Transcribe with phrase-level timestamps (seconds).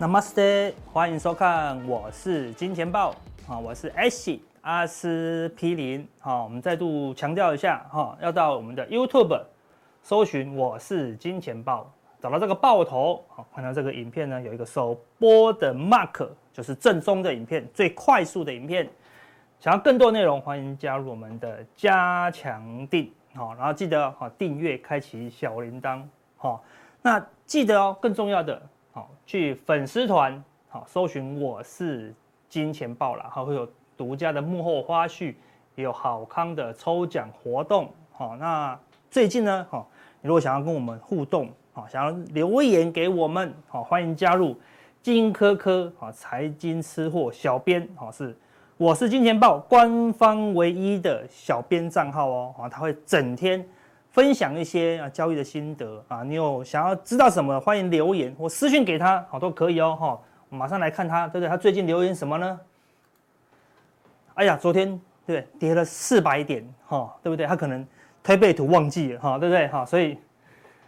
[0.00, 3.14] Namaste，欢迎收看，我是金钱豹
[3.48, 6.06] 啊，我是 Ashley 阿司匹林。
[6.18, 9.40] 好，我们再度强调一下哈，要到我们的 YouTube
[10.02, 11.90] 搜寻我是金钱豹，
[12.20, 18.88] 找到这个豹头，好，看到这个影片呢，有一个首播的 Mark，就是正宗的影片，最快速的影片。
[19.60, 26.02] 想要更多内容，欢迎加入我们的加强錠，好，然后记得哈订阅，开启小铃铛，
[26.36, 26.62] 好，
[27.02, 28.62] 那记得哦，更重要的。
[28.92, 32.14] 好，去粉丝团好搜寻我是
[32.48, 35.34] 金钱豹啦，还会有独家的幕后花絮，
[35.74, 37.90] 也有好康的抽奖活动。
[38.12, 38.78] 好，那
[39.10, 39.90] 最近呢，好，
[40.22, 44.56] 你如果想要跟我们互动，好，想要留言给我们，好，欢迎加入
[45.02, 48.34] 金科科啊财经吃货小编，好，是
[48.76, 53.66] 我是金钱豹官方唯一的小编账号哦，啊，他会整天。
[54.10, 60.18] 分享一些啊交易的心得啊，你有想要知道什么，欢迎留言或私讯给他，好都可以哦哈。
[60.48, 61.48] 马上来看他，对不对？
[61.48, 62.58] 他最近留言什么呢？
[64.38, 67.44] 哎呀，昨天对跌了四百点哈，对不对？
[67.44, 67.84] 他可能
[68.22, 69.84] 推背图忘记了哈，对不对哈？
[69.84, 70.16] 所以，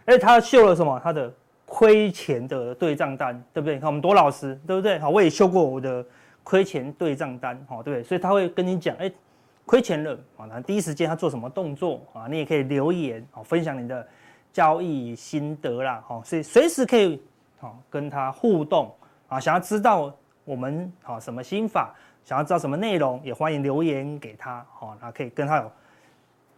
[0.05, 0.97] 哎，他秀了什么？
[1.03, 1.29] 他的
[1.65, 3.77] 亏钱的对账单，对不对？
[3.77, 4.97] 看我们多老实，对不对？
[4.99, 6.05] 好，我也秀过我的
[6.43, 8.03] 亏钱对账单，哈，对不对？
[8.03, 9.11] 所以他会跟你讲，哎。
[9.63, 10.45] 亏钱了啊！
[10.49, 12.27] 那第一时间他做什么动作啊？
[12.27, 14.05] 你也可以留言啊，分享你的
[14.51, 17.21] 交易心得啦，哈，所以随时可以
[17.61, 18.93] 啊跟他互动
[19.29, 19.39] 啊。
[19.39, 25.71] 想要知道我们啊什么心法，想要知道什么内容，也欢迎留言给他，好，那可以跟他有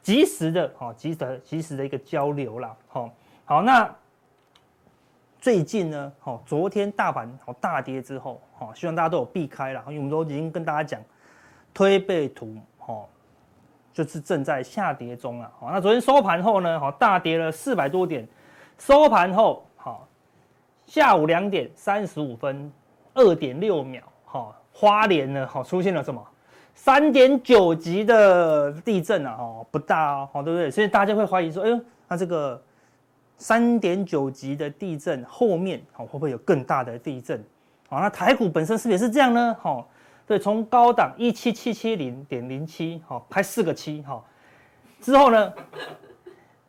[0.02, 3.09] 及时的哈，及时及时的一个交流啦，好，
[3.45, 3.89] 好，那
[5.39, 11.02] 最近呢，好，昨天大盘好大跌之后，好，希望大家都有避开了，因为我们都已经跟大家讲
[11.73, 12.57] 推背图。
[12.85, 13.06] 哦，
[13.94, 15.50] 就是正在下跌中了。
[15.57, 18.28] 好，那昨天收盘后呢，好，大跌了四百多点。
[18.78, 20.06] 收盘后，好，
[20.85, 22.69] 下午两点三十五分
[23.13, 26.22] 二点六秒，好，花莲呢，好，出现了什么？
[26.73, 30.69] 三点九级的地震啊，哦，不大哦，好，对不对？
[30.69, 32.61] 所以大家会怀疑说，哎呦，那这个
[33.38, 37.41] 三点九级的地震后面，好，会不会有更大的地震？
[37.88, 39.56] 好，那台股本身是不是也是这样呢？
[39.61, 39.88] 好。
[40.25, 44.25] 对，从高档一七七七零点零七，好，开四个七，好，
[45.01, 45.53] 之后呢，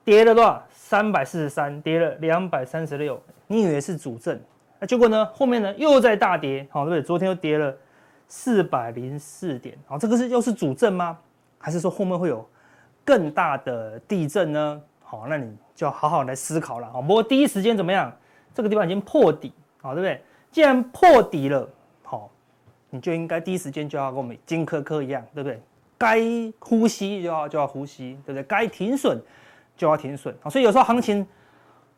[0.04, 0.60] 跌了多少？
[0.72, 3.18] 三百四十三，跌了两百三十六。
[3.46, 4.42] 你以为是主震，
[4.80, 5.24] 那结果呢？
[5.26, 7.02] 后面呢又在大跌，好，对不对？
[7.06, 7.72] 昨天又跌了
[8.36, 11.16] 四百零四点，好，这个是又是主震吗？
[11.56, 12.44] 还是说后面会有
[13.04, 14.82] 更大的地震呢？
[15.00, 17.00] 好，那你就好好来思考了，好。
[17.00, 18.12] 不过第一时间怎么样？
[18.52, 20.20] 这个地方已经破底，好，对不对？
[20.50, 21.68] 既然破底了。
[22.02, 22.28] 好
[22.90, 25.62] 你就应该第一时间就要跟我们金科科一样，对不对？
[25.96, 26.18] 该
[26.58, 28.42] 呼吸就要就要呼吸，对不对？
[28.42, 29.22] 该停损
[29.76, 30.36] 就要停损。
[30.50, 31.24] 所以有时候行情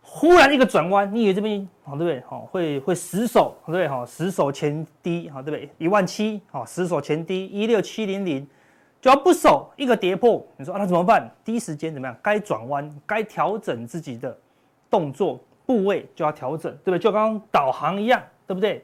[0.09, 2.23] 忽然一个转弯，你以为这边好，对不对？
[2.27, 3.89] 好，会会死守，对不对？
[3.89, 5.69] 好，死守前低，好，对不对？
[5.79, 8.47] 一万七，好，死守前低一六七零零，
[9.01, 11.29] 就要不守一个跌破，你说啊，那怎么办？
[11.45, 12.17] 第一时间怎么样？
[12.23, 14.35] 该转弯，该调整自己的
[14.89, 16.99] 动作部位就要调整，对不对？
[16.99, 18.83] 就刚刚导航一样，对不对？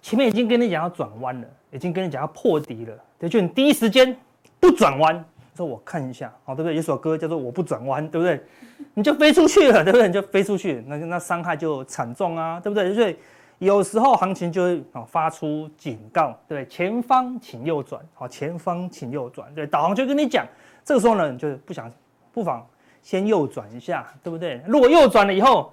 [0.00, 4.16] 前面已经跟你讲要转弯了，已经跟你讲要破底了，对，就你第一时间
[4.58, 5.24] 不转弯，
[5.56, 6.76] 说我看一下，好，对不对？
[6.76, 8.42] 有首歌叫做《我不转弯》，对不对？
[8.94, 10.06] 你就飞出去了，对不对？
[10.08, 12.92] 你就飞出去，那那伤害就惨重啊，对不对？
[12.94, 13.16] 所以
[13.58, 20.46] 有时候行情就会啊发出警告，对，前方请右转，好，前方请右转，对，导航就跟你讲，
[20.84, 21.90] 这个时候呢，你就不想，
[22.32, 22.66] 不妨
[23.02, 24.60] 先右转一下，对不对？
[24.66, 25.72] 如果右转了以后，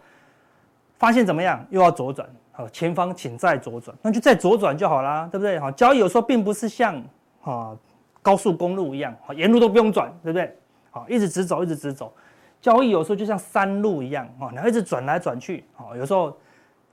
[0.99, 2.27] 发现怎么样，又要左转。
[2.53, 5.57] 好，前方请再左转，那就再左转就好啦，对不对？
[5.57, 7.01] 好，交易有时候并不是像
[7.43, 7.75] 啊
[8.21, 10.57] 高速公路一样，沿路都不用转，对不对？
[10.89, 12.13] 好，一直直走，一直直走。
[12.61, 16.37] 交易有时候就像山路一样，啊，你一直转来转去，好，有时候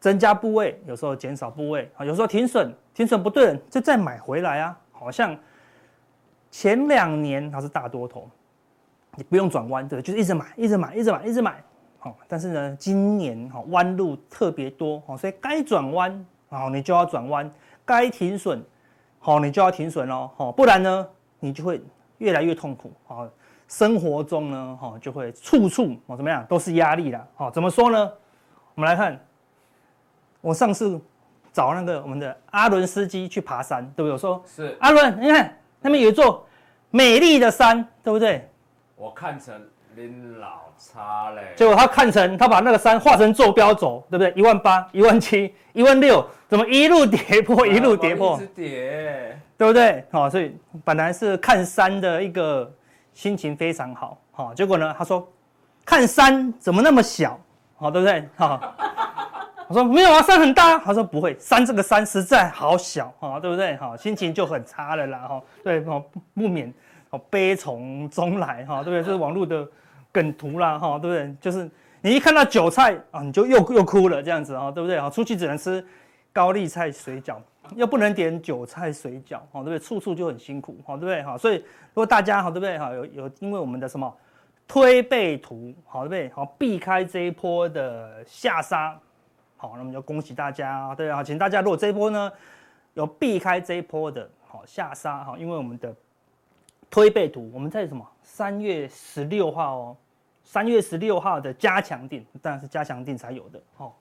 [0.00, 4.78] 增加部位，有时候减少部位，啊，有时候停损，停损不对，就再买回来啊。
[4.92, 5.36] 好像
[6.50, 8.28] 前两年它是大多头，
[9.16, 11.62] 你不用转弯，对，就是一直买，一直买，一直买，一直买。
[11.98, 17.46] 好，但是呢，今年哈弯路特别多，好，所以该转弯，好，你就要转弯；
[17.84, 18.62] 该停损，
[19.19, 21.06] 好，你就要停损哦，好，不然呢，
[21.40, 21.81] 你就会
[22.19, 23.29] 越来越痛苦，好，
[23.69, 28.12] 生活中呢，哈，就会处处哦怎么样，都是压力啦，好，怎么说呢？
[28.75, 29.19] 我们来看，
[30.40, 31.00] 我上次
[31.52, 34.12] 找那个我们的阿伦斯基去爬山，对不对？
[34.12, 36.46] 我说是阿伦，你看那边有一座
[36.90, 38.49] 美丽的山，对不对？
[38.96, 39.55] 我看成
[39.94, 44.32] 林老差嘞，结果他看成他把那个山画成坐标轴，对不对？
[44.34, 50.02] 一万八、一万七、一万六，怎么一路跌破，一路跌破，一直跌，对不对？
[50.10, 52.72] 好，所以本来是看山的一个
[53.12, 55.28] 心情非常好，好，结果呢，他说
[55.84, 57.38] 看山怎么那么小，
[57.76, 58.26] 好，对不对？
[58.37, 58.75] 好。
[59.66, 60.78] 我说没有啊，山很大。
[60.78, 63.76] 他说不会，山这个山实在好小啊，对不对？
[63.76, 66.02] 哈，心情就很差了啦，哈，对，不
[66.34, 66.72] 不免
[67.10, 69.02] 哦悲从中来，哈，对不对？
[69.02, 69.69] 这是网络的
[70.10, 71.37] 梗图啦，哈，对不对？
[71.38, 71.70] 就是
[72.00, 74.99] 你一看到韭菜啊，你就又又哭了这样子啊，对不对？
[74.99, 75.84] 哈，出去只能吃
[76.32, 77.37] 高丽菜水饺，
[77.76, 79.79] 又不能点韭菜水饺，哈，对不对？
[79.79, 81.23] 处处就很辛苦，好，对不对？
[81.23, 82.79] 哈，所以如果大家好，对不对？
[82.79, 84.15] 哈，有有因为我们的什么
[84.67, 86.29] 推背图，好，对不对？
[86.35, 88.99] 好，避开这一波的下杀。
[89.56, 92.31] 好，那么就恭喜大家，对啊，请大家如果这一波呢
[92.94, 95.93] 有避开这一波的，好下杀哈，因为我们的
[96.88, 99.97] 推背图，我们在什么三月十六号哦，
[100.44, 103.93] 三月十六号的加强定，当然是加强定才有的，哦，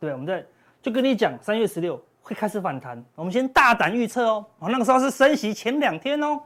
[0.00, 0.44] 对，我们在
[0.82, 6.40] 就跟你讲，三月十六会开始反弹，我们先大胆预测哦，哦，那个时候是升息前两天哦，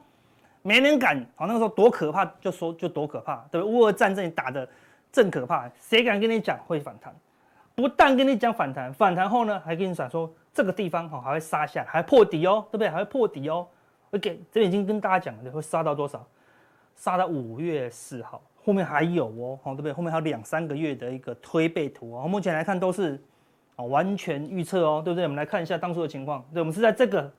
[0.62, 4.68] 没人敢，好，那个时候多可怕就说就多可怕，对不对，乌俄战争打得
[5.10, 7.14] 正可怕，谁敢跟你讲会反弹？
[7.76, 12.88] 不但跟你讲反弹，反弹后呢，还跟你讲说这个地方哈还会杀下，还破底哦，对不对？
[12.88, 13.64] 还会破底哦。
[14.10, 16.26] OK，这边已经跟大家讲了，会杀到多少？
[16.96, 19.92] 杀到五月四号，后面还有哦，对不对？
[19.92, 22.26] 后面还有两三个月的一个推背图哦。
[22.26, 23.22] 目前来看都是
[23.84, 25.24] 完全预测哦，对不对？
[25.24, 27.30] 我们来看一下当初的情况，对，我们是在这个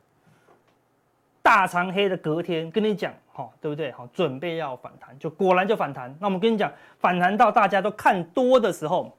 [1.41, 3.91] 大长黑的隔天跟你讲，哈，对不对？
[3.91, 6.15] 好，准备要反弹，就果然就反弹。
[6.19, 9.15] 那我们跟你讲，反弹到大家都看多的时候。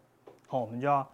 [0.47, 1.07] 好，我们就要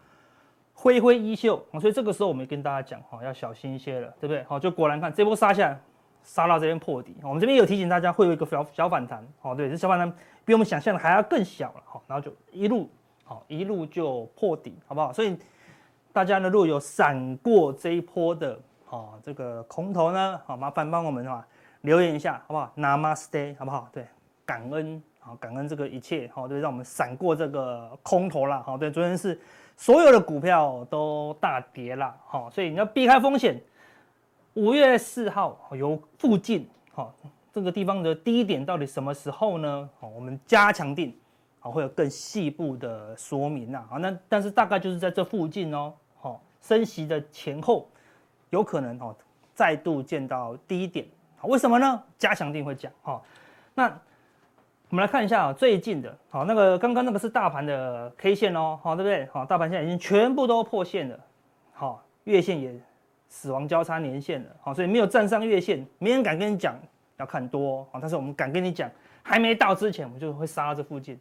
[0.72, 4.42] 挥挥衣袖，所以这个时候我们跟大家讲，哈，要小心一些了，对不对？
[4.44, 5.78] 好，就果然看这波杀下来，
[6.22, 10.10] 杀到这边破底，我们这边有提醒大家会有一个小小反弹，哦，对，这小反弹
[10.44, 12.88] 比我们想象的还要更小了，好，然后就一路，
[13.24, 15.12] 好，一路就破底，好不好？
[15.12, 15.36] 所以
[16.16, 18.58] 大家呢，如果有闪过这一波的，
[18.88, 21.46] 啊，这个空头呢，好，麻烦帮我们啊
[21.82, 23.86] 留言一下，好不好？Namaste，好不好？
[23.92, 24.06] 对，
[24.46, 25.02] 感恩。
[25.18, 29.38] 好，感恩这个一切，好，对，让我们闪过这个空头了，好，对，昨天是
[29.76, 33.60] 所有的股票都大跌了，好，所以你要避开风险。
[34.54, 37.14] 五月四号有附近，好，
[37.52, 39.90] 这个地方的低点到底什么时候呢？
[40.00, 41.14] 好，我们加强定，
[41.60, 45.92] 好，会有更细部的说明呐，好，那但是大概就是在这附近哦，
[46.66, 47.88] 升息的前后，
[48.50, 49.14] 有可能哦
[49.54, 51.06] 再度见到低点，
[51.42, 52.02] 为什么呢？
[52.18, 53.24] 加强定会讲，好，
[53.74, 53.92] 那。
[54.88, 59.26] 我们来看一下啊，最近的，好，那个刚刚那个是大盘的 K 线哦，好，对不对？
[59.32, 61.18] 好，大盘现在已经全部都破线了，
[61.72, 62.72] 好，月线也
[63.28, 66.78] 死亡交叉年线了，好，所以没有站上月线，没人敢跟你讲
[67.16, 68.88] 要看多，好，但是我们敢跟你讲，
[69.24, 71.18] 还没到之前，我们就会杀到这附近，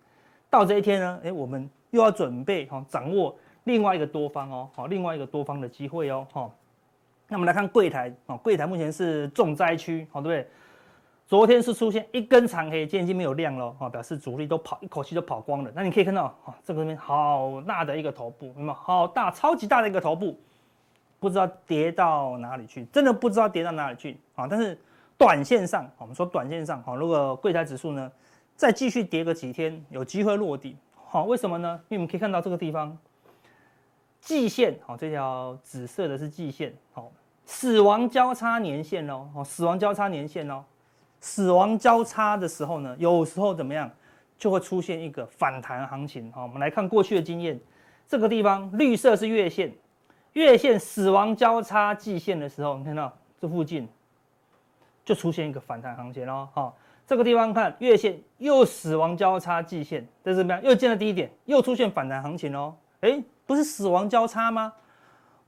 [0.48, 6.56] 到这一天呢，哎，我们又要准备好掌握另外一个多方哦，好，另外一个多方的机会哦，好，
[7.28, 10.50] 那我们来看柜台，哦，柜台目前是重灾区，好，对不对？
[11.28, 15.72] 昨天是出现一根长黑，今天已经没有量了啊，表示主力都跑一口气就跑光了。
[15.74, 18.74] 那你可以看到啊，这个面好大的一个头部，有没有？
[18.74, 20.40] 好大，超级大的一个头部，
[21.20, 24.46] 不知道跌到哪里去，真的不知道跌到哪里去啊。
[24.48, 24.78] 但是
[25.18, 28.12] 短线上，我们说短线上，好，如果柜台指数呢
[28.56, 31.82] 再继续跌个几天，有机会落底，好，为什么呢？
[31.90, 32.96] 因为我们可以看到这个地方
[34.26, 37.12] 季线，好，这条紫色的是季线，好，
[37.46, 40.66] 死亡交叉年线哦，好，死亡交叉年线哦。
[41.22, 43.88] 死亡交叉的时候呢，有时候怎么样，
[44.36, 46.32] 就会出现一个反弹行情。
[46.32, 47.60] 好，我们来看过去的经验，
[48.08, 49.72] 这个地方绿色是月线，
[50.34, 53.88] 月线死亡交叉季线的时候，你看到这附近
[55.04, 56.50] 就出现一个反弹行情哦。
[56.52, 60.64] 好，这个地方看月线又死亡交叉季线，这是怎么样？
[60.64, 62.76] 又见了低点，又出现反弹行情哦。
[63.02, 64.74] 诶，不是死亡交叉吗？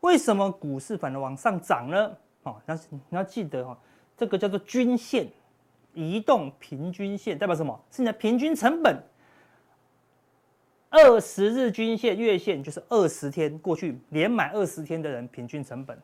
[0.01, 2.11] 为什么股市反而往上涨呢？
[2.43, 3.77] 哦，但是你要记得哈，
[4.15, 5.27] 这个叫做均线。
[5.93, 7.83] 移动平均线代表什么？
[7.89, 9.01] 是你的平均成本。
[10.91, 15.99] 二十日均线月线就是二十天过去连买二十天的人平均成本，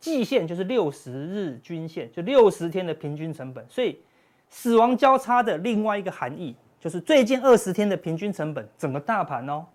[0.00, 3.62] 季线就是六十日均线，就六十天的平均成本。
[3.68, 4.00] 所以
[4.48, 9.66] 死亡交叉的另外一个含义就是最近二十天的平均成本，整个大盘哦，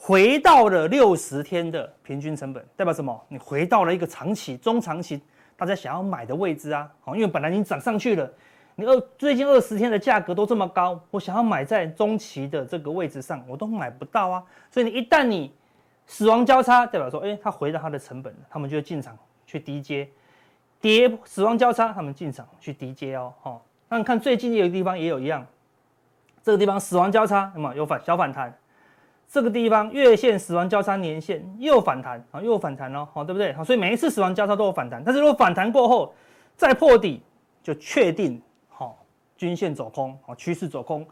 [0.00, 3.20] 回到了六十天的平均成本，代表什么？
[3.28, 5.20] 你回到了一个长期、中长期
[5.56, 6.88] 大家想要买的位置啊！
[7.00, 8.30] 好，因为本来你涨上去了。
[8.76, 14.42] 你二最近二十天的价格都这么高，我想要买在中期的这个位置上，我都买不到啊。
[14.70, 15.52] 所以你一旦你
[16.06, 20.08] 死亡交叉，代表说，哎，它回到它的成本，他们就进场去低接，
[20.80, 23.34] 跌死亡交叉，他们进场去低接哦。
[23.42, 25.44] 好那你看最近有一个地方也有一样，
[26.44, 28.56] 这个地方死亡交叉那么有反小反弹？
[29.30, 33.52] 这个地方月线死亡交叉年线又反弹啊，又反弹了，好对不对？
[33.52, 36.14] 好，所以每一次死亡交叉都有反弹，但是如果反弹过后
[36.56, 37.20] 再破底，
[37.62, 39.04] 就确定好
[39.36, 41.06] 均线走空，好趋势走空，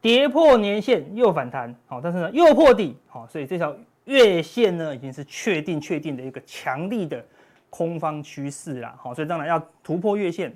[0.00, 7.22] 跌破年线又反弹，好，但是呢又破底，好，所以这条月线呢已经是确定确定的一个强力的
[7.68, 10.50] 空方趋势了，好，所以当然要突破月线，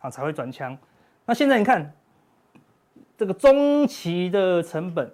[0.00, 0.76] 好才会转强。
[1.24, 1.94] 那现在你看
[3.16, 5.08] 这个中期的成本。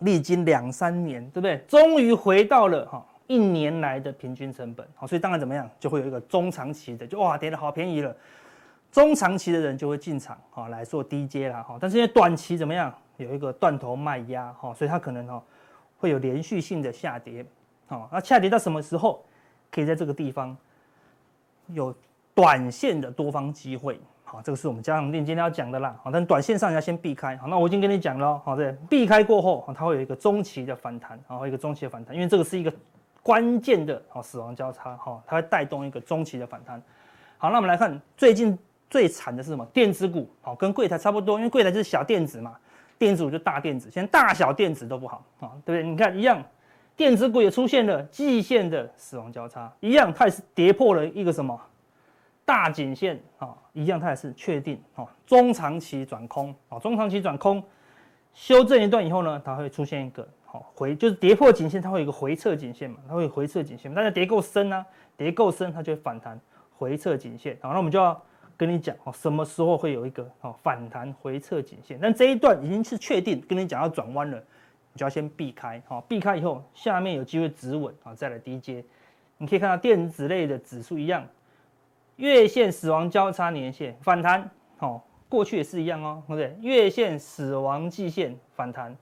[0.00, 1.58] 历经两三年，对不对？
[1.66, 8.14] 终于回到了哈一年来的平均成本，好，所以当然怎么样，就会有一个中长期的，就哇跌得好便宜了，
[8.90, 15.42] 中长期的人就会进场哈来做低接啦哈，但是因为短期怎么样，有一个断头卖压哈，所以它可能哈
[15.98, 17.44] 会有连续性的下跌，
[17.86, 19.24] 好，那下跌到什么时候，
[19.70, 20.56] 可以在这个地方
[21.68, 21.94] 有
[22.34, 24.00] 短线的多方机会。
[24.30, 25.98] 好，这个是我们加强店今天要讲的啦。
[26.02, 27.34] 好，但短线上你要先避开。
[27.38, 28.38] 好，那我已经跟你讲了。
[28.44, 32.70] 好，对，避开过后，它会有一个中期的反弹，然后一个中期的反弹，因为这个是一个
[33.22, 36.80] 关键的好死亡交叉，哈，它会带动一个中期的反弹。
[37.38, 38.56] 好，那我们来看最近
[38.90, 39.64] 最惨的是什么？
[39.72, 42.54] 电子股，好，跟柜台差不多，因为柜台就是小电子嘛，
[42.98, 45.90] 电子股就大电子，现在大小电子都不好，啊，对不对？
[45.90, 46.44] 你看一样，
[46.94, 51.58] 电子股也出现了季线的死亡交叉，一样，它也是跌破了一个什么？
[52.48, 57.62] 大颈线啊，一样，它也是确定啊，中长期转空啊，中长期转空，
[58.32, 64.82] 修正一段以后呢，它会出现一个好回，就是跌破颈线，它会有一个回撤颈线嘛，它会回撤颈线，但是跌够深啊，
[65.14, 66.40] 跌够深，它就会反弹
[66.74, 67.54] 回撤颈线。
[67.60, 68.18] 好，那我们就要
[68.56, 71.98] 跟你讲哦，什么时候会有一个哦反弹回撤颈线？
[72.00, 74.38] 但这一段已经是确定，跟你讲要转弯了，
[74.94, 78.82] 你就要先避开，好，避开以后，下面有机会止稳啊，再来低接。
[79.36, 81.22] 你可以看到电子类的指数一样。
[82.18, 86.56] 月线死亡交叉年线反弹，好，过去也是一样哦，对不对？
[86.60, 88.96] 月线死亡季线反弹，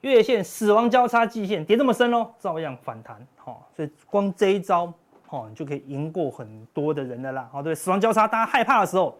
[0.00, 4.92] 月线死亡交叉季线跌这么深哦，照样反弹，好，所以光这一招，
[5.28, 9.16] 好，你就可以赢过很多的人的啦，好，对，死亡交叉大家害怕的时候，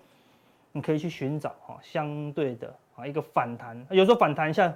[0.73, 4.75] 你可以去寻找哈相对的啊一个反弹，有时候反弹一下，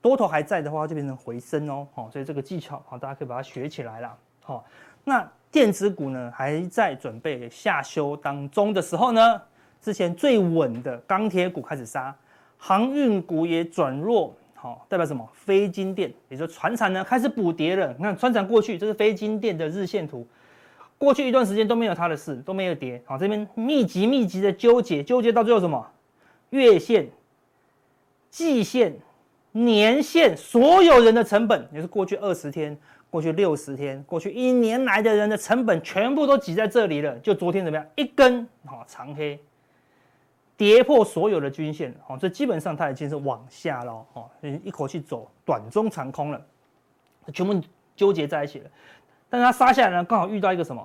[0.00, 4.64] 多头还在的话，就变成回升哦，好，所以这个技巧好，大家可以把它学起来啦，好，
[5.02, 5.28] 那。
[5.52, 9.40] 电子股呢还在准备下修当中的时候呢，
[9.82, 12.16] 之前最稳的钢铁股开始杀，
[12.56, 15.28] 航运股也转弱，好，代表什么？
[15.34, 17.94] 非晶电，也就是船产呢开始补跌了。
[17.98, 20.26] 你看船产过去这是非晶电的日线图，
[20.96, 25.86] 过去一段时间都没有它的事，都没有跌，好，这边密集密集的纠结，纠结到最后什么？
[26.48, 27.10] 月线、
[28.30, 28.96] 季线、
[29.50, 32.78] 年线，所有人的成本也是过去二十天。
[33.12, 37.14] 过去六十天，过去一年来的人的成本全部都挤在这里了。
[37.18, 37.86] 就昨天怎么样？
[37.94, 39.38] 一根好长黑，
[40.56, 44.30] 跌破所有的均线，哦，这基本上它已经是往下了，哦，
[44.64, 46.42] 一口气走短中长空了，
[47.34, 47.60] 全部
[47.94, 48.70] 纠结在一起了。
[49.28, 50.82] 但它杀下来呢，刚好遇到一个什么？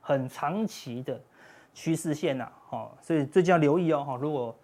[0.00, 1.20] 很长期的
[1.74, 4.56] 趋势线呐，好，所以最近要留意哦，哈，如果。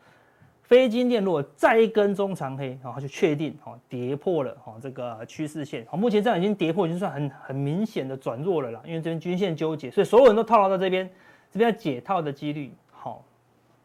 [0.66, 8.80] 非金电如果再一根中长黑，然后就确定哦跌破了哈这个趋势线，好，目前这样已经跌破，已经算很很明显的转弱了啦。
[8.84, 11.08] 因为这边均线纠结，所以所有人都套牢在这边，
[11.52, 13.24] 这边要解套的几率好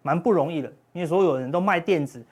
[0.01, 2.25] 蛮不容易的，因为所有人都卖电子，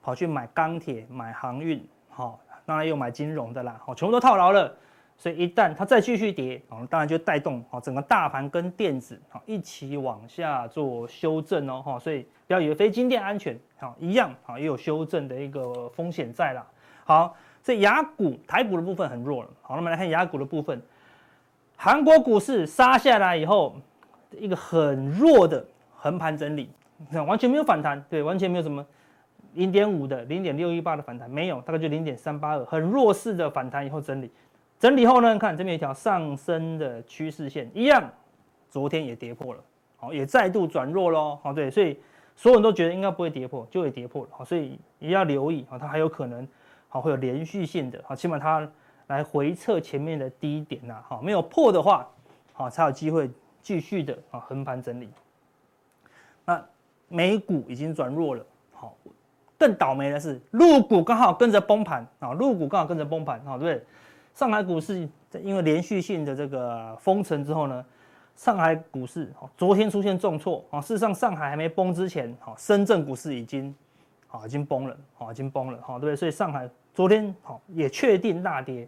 [0.00, 4.72] 跑去买钢铁、买航运，好，当然又买金融的啦，好，全部都套牢了。
[5.18, 16.66] 所以一旦它再继续跌，哦，当然就带动哦整个大盘跟电子啊一起往下做修正哦，哈，所以不要以为非金电安全，好一样啊也有修正的一个风险在啦。
[17.04, 20.80] 好，所以亚股台股的部分很弱了，好，那么来看亚股的部分，
[21.76, 23.74] 韩国股市杀下来以后，
[24.32, 25.64] 一个很弱的
[25.96, 26.68] 横盘整理，
[27.26, 28.84] 完全没有反弹，对，完全没有什么
[29.54, 34.30] 零点五的零点六一八的反弹，没有，大概就零点三八二，很弱势的反弹以后整理。
[34.78, 38.10] 整理后呢，看这边一条上升的趋势线，一样，
[38.68, 39.60] 昨天也跌破了，
[39.96, 41.98] 好，也再度转弱喽，好，对，所以
[42.34, 46.46] 所有人都觉得应该不会跌破，就会跌破了，好，所以也要留意，好，它还有可能，
[46.88, 48.68] 好，会有连续性的，好，起码它
[49.06, 52.06] 来回测前面的低点呐，好，没有破的话，
[52.52, 53.30] 好，才有机会
[53.62, 55.08] 继续的啊横盘整理。
[56.44, 56.62] 那
[57.08, 58.94] 美股已经转弱了，好，
[59.58, 63.86] 更倒霉的是陆股刚好跟着崩盘，啊，陆股刚好跟着崩盘，好，对不对？
[64.36, 65.08] 上海股市
[65.42, 67.82] 因为连续性的这个封城之后呢，
[68.34, 70.78] 上海股市昨天出现重挫啊。
[70.78, 73.74] 事实上，上海还没崩之前，哈深圳股市已经
[74.28, 76.14] 啊已经崩了啊，已经崩了哈，对不对？
[76.14, 78.86] 所以上海昨天好也确定大跌，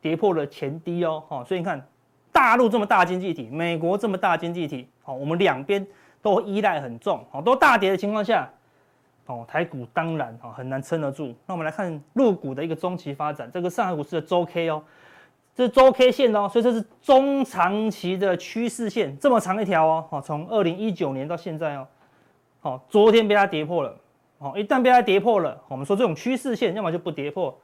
[0.00, 1.22] 跌破了前低哦。
[1.28, 1.86] 哈所以你看，
[2.32, 5.86] 大陆这么大经济体，美国这么大经济体，好我们两边
[6.22, 8.50] 都依赖很重，好，都大跌的情况下，
[9.26, 11.34] 哦，台股当然哦很难撑得住。
[11.46, 14.82] 那我们来看陆股的一个中期发展，这个上海股市的周 K 哦，
[15.54, 21.88] 这是周 K 线哦，所以这是中长期的趋势线，这么长一条哦，哦，从二零一九年到现在哦，
[22.62, 23.96] 哦，昨天被它跌破了，
[24.38, 27.56] 哦，一旦被它跌破了，我们说这种趋势线，要么就不跌破，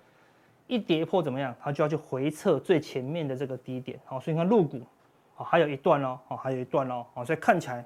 [0.67, 4.81] 一跌破怎么样，它就要去回撤最前面的这个低点，哦，所以你看陆股。
[5.35, 7.83] 哦，还有一段哦，哦，还有一段哦，哦，所以看起来，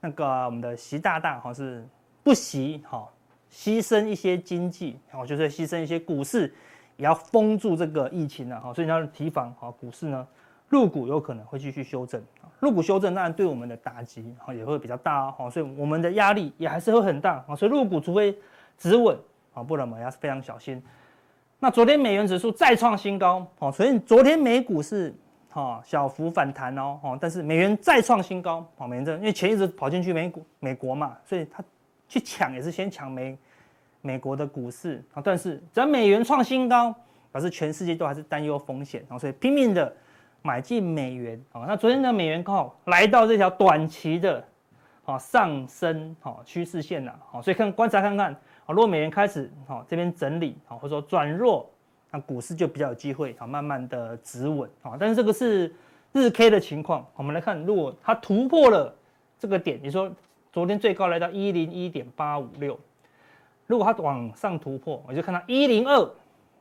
[0.00, 1.86] 那个我们的习大大好像是
[2.22, 3.08] 不惜哈
[3.50, 6.52] 牺牲一些经济，哦，就是牺牲一些股市，
[6.96, 10.26] 也要封住这个疫情了哈，所以你要提防哈股市呢，
[10.68, 12.22] 入股有可能会继续修正，
[12.58, 18.36] 入股修正当然对我们的打击哈也会比较大哦，所以我们的压力也还是会很大啊，所以入股除非
[18.78, 19.16] 止稳
[19.54, 20.82] 啊，不然我们要非常小心。
[21.58, 25.14] 那昨天美元指数再创新高哦，所以昨天美股是。
[25.52, 31.60] 哈，小幅反弹哦，哦，但是美元再创新高，哦，美元因为钱一直跑进去美股美国嘛，所以它
[32.10, 33.38] 去抢也是先抢美
[34.02, 36.94] 美国的股市啊，但是只要美元创新高，
[37.32, 39.90] 表示全世界都还是担忧风险然后，所以拼命的
[40.42, 44.44] 买进美元啊，那昨天的美元刚好来到这条短期的
[45.06, 48.32] 啊上升啊趋势线了，好，所以看观察看看
[48.66, 51.70] 啊，如果美元开始啊这边整理啊，或者说转弱。
[52.12, 54.96] 那股市就比较有机会啊，慢慢的止稳啊。
[54.98, 55.72] 但是这个是
[56.10, 58.92] 日 K 的情况，我们来看，如果它突破了
[59.38, 60.10] 这个点，你说
[60.52, 62.78] 昨天最高来到一零一点八五六，
[63.66, 66.02] 如果它往上突破，我就看到一零二，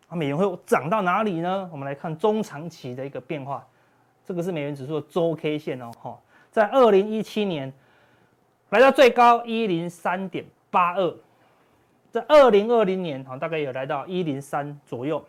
[0.08, 1.67] 啊，美元会涨到哪里呢？
[1.72, 3.65] 我们来看中长期的一个变化，
[4.24, 6.19] 这个是美元指数的周 K 线哦，哈，
[6.51, 7.74] 在二零一七年
[8.69, 11.15] 来到最高一零三点八二，
[12.12, 15.25] 在二零二零年哈，大概有来到一零三左右。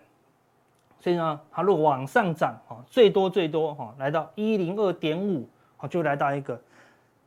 [0.99, 5.49] 所以呢，它如果往上涨，哈，最多最多哈，来到一零二点五，
[5.79, 6.61] 哈，就来到一个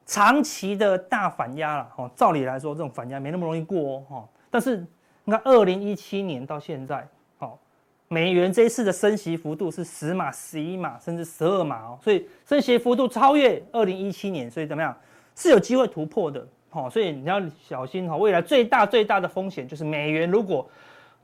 [0.05, 2.10] 长期的大反压了，哈。
[2.15, 4.29] 照理来说，这种反压没那么容易过哦，哈。
[4.50, 4.77] 但是
[5.24, 7.60] 你看，二零一七年到现在，好，
[8.08, 14.95] 美元这一次的升息幅度是十码、十一码，甚至十二码哦，所以升息幅度超越二零一七年，所以怎么样
[15.36, 16.89] 是有机会突破的，哈。
[16.89, 20.69] 所以你要小心哈，未来最大最大的风险就是美元如果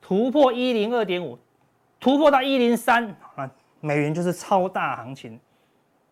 [0.02, 1.38] 突破一零二点五。
[2.02, 3.50] 突破到一零三，那
[3.82, 5.38] 美元就是超大行情，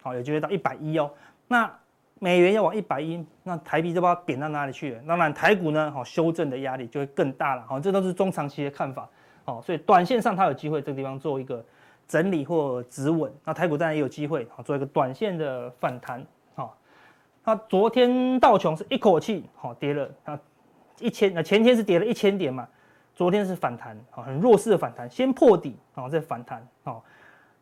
[0.01, 1.09] 好，有机会到一百一哦。
[1.47, 1.73] 那
[2.19, 5.01] 美元要往一百一，那台币就不知道贬到哪里去了。
[5.07, 7.63] 当然台股呢，好，修正的压力就会更大了。
[7.67, 9.07] 好，这都是中长期的看法。
[9.45, 11.63] 好，所以短线上它有机会这个地方做一个
[12.07, 13.31] 整理或止稳。
[13.45, 16.25] 那台股当然也有机会，好，做一个短线的反弹。
[16.55, 16.77] 好，
[17.43, 20.39] 那昨天道琼是一口气好跌了啊
[20.99, 22.67] 一千，那前天是跌了一千点嘛。
[23.13, 27.01] 昨天是反弹，啊，很弱势的反弹，先破底，然后再反弹，哦，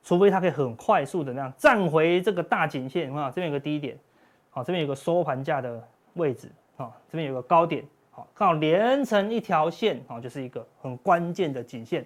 [0.03, 3.97] 除非它可以很快速的那样站回这个大颈线，啊，这边有个低点，
[4.55, 12.05] 好，这边有个收盘价的位置，啊，这边有个高点，好，刚好连成一条线，啊，就是一个很关键的颈线，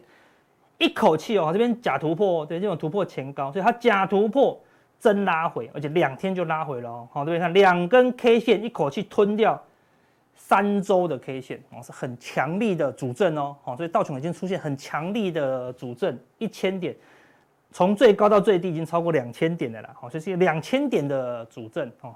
[0.79, 4.59] 一口气哦，这边假突破，对，这种突破前高，所以它假突破
[4.99, 9.63] 真拉回，而且两天就拉回了哦，好，这边看两根 K 线一口气吞掉。
[10.41, 16.95] 三周的 K 线哦，是很强力的主阵哦，好所以道琼已经出现很强力的主阵，一千点，
[17.71, 22.15] 从最高到最低已经超过两千点的了，好，所以是两千点的主阵哦。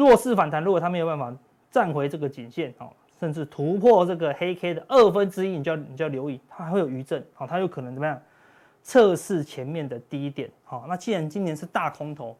[0.00, 1.30] 弱势反弹，如果它没有办法
[1.70, 8.20] 站回这个颈线哦，甚至突破这个黑 K 的二分之一，你就要你就要留意，它还会有余震，好，它有可能怎么样
[8.82, 12.36] 测试前面的低点，好，那既然今年是大空头，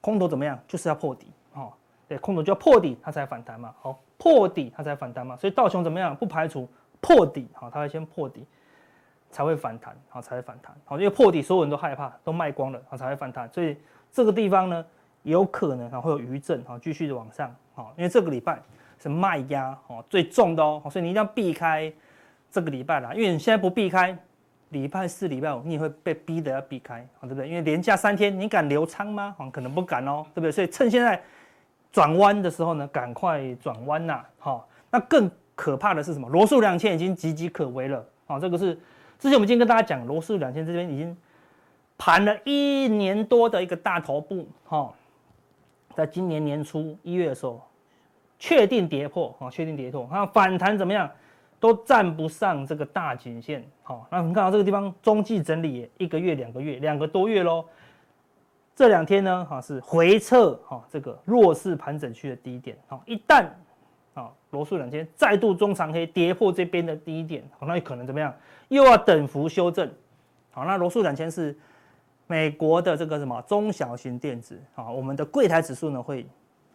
[0.00, 1.72] 空头怎么样，就是要破底，哦，
[2.08, 3.98] 对，空头就要破底，它才反弹嘛，好。
[4.20, 6.12] 破底它才反弹嘛，所以道琼怎么样？
[6.16, 6.68] 不排除
[7.00, 8.44] 破底，好，它会先破底
[9.30, 13.76] 才会反弹，好，才会反弹，好，因为破底所有人都害怕，都卖光了，好，才会反弹，所以
[14.10, 14.84] 这个地方呢，
[15.22, 18.60] 有可能啊会有余震，好，继续的往上，好，因为这个礼拜
[19.02, 21.92] 是卖压哦最重的哦，所以你一定要避开
[22.50, 24.16] 这个礼拜啦，因为你现在不避开，
[24.70, 27.48] 礼拜四、礼拜五你也会被逼得要避开，好，对不对？
[27.48, 29.34] 因为连假三天，你敢留仓吗？
[29.38, 30.52] 哦，可能不敢哦，对不对？
[30.52, 31.20] 所以趁现在。
[31.90, 34.22] 转弯的时候呢，赶快转弯呐！
[34.38, 36.28] 好，那更可怕的是什么？
[36.28, 38.04] 罗素两千已经岌岌可危了。
[38.26, 38.74] 好，这个是
[39.18, 41.16] 之前我们已经跟大家讲，罗素两千这边已经
[41.96, 44.46] 盘了一年多的一个大头部。
[44.66, 44.92] 哈，
[45.98, 47.60] 在今年年初一月的时候，
[48.38, 50.08] 确定跌破，啊，确定跌破。
[50.12, 51.10] 那反弹怎么样？
[51.58, 53.68] 都站不上这个大颈线。
[53.82, 57.64] 好，那我们看到这个地方中继整理一个月、两个月、两个多月喽。
[58.76, 63.46] 这两天呢，哈是回撤哈这个弱势盘整区的低点，好一旦
[64.14, 68.32] 啊罗素两千再度中长黑跌破这边的低点，那有可能怎么样？
[68.68, 69.90] 又要等幅修正，
[70.52, 71.58] 好那罗素两千是
[72.28, 76.24] 美国的这个什么中小型电子，啊我们的柜台指数呢会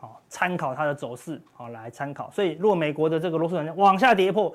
[0.02, 2.30] 啊参考它的走势啊来参考。
[2.32, 4.54] 所以如果美国的这个罗素两千往下跌破，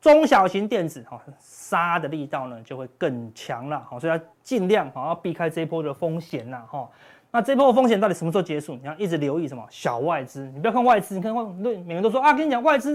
[0.00, 6.88] 中小型电子哈杀的力道呢就会更强了，好，所以要尽量好要避开这一波的风险呐，哈。
[7.30, 8.74] 那这波风险到底什么时候结束？
[8.76, 12.94] 你要一直留意什么小外资，你不要看外资，你看外对，每个人都说啊，跟你讲外资，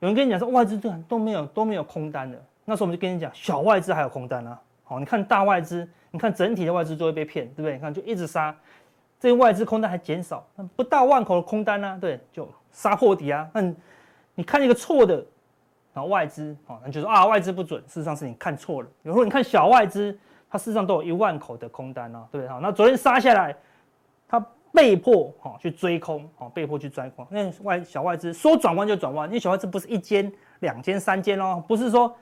[0.00, 7.74] 有人跟你讲说外资这都没有都没有空单的，那时候我们就跟你讲小外资还有空单啊，好，你看大外资，你看整体的外资就会被骗，对不对？
[7.74, 8.56] 你看就一直杀，
[9.20, 13.46] 这个外资空单还减少，不到万口的空单呢、啊，对，就杀破底啊。
[13.52, 13.60] 那
[14.34, 15.16] 你，看一个错的，
[15.92, 18.88] 然后外资，好，你就说啊外资不准，事实上是你看错了。
[19.02, 20.18] 有时候你看小外资。
[20.48, 22.48] 它事实上都有一万口的空单啊，对不对？
[22.48, 23.54] 好，那昨天杀下来，
[24.28, 24.38] 它
[24.72, 27.26] 被迫哈去追空，哈，被迫去追空。
[27.32, 32.16] 因为外小外资说转弯就转弯，因为小外资不是一间、两间、三间哦，不是说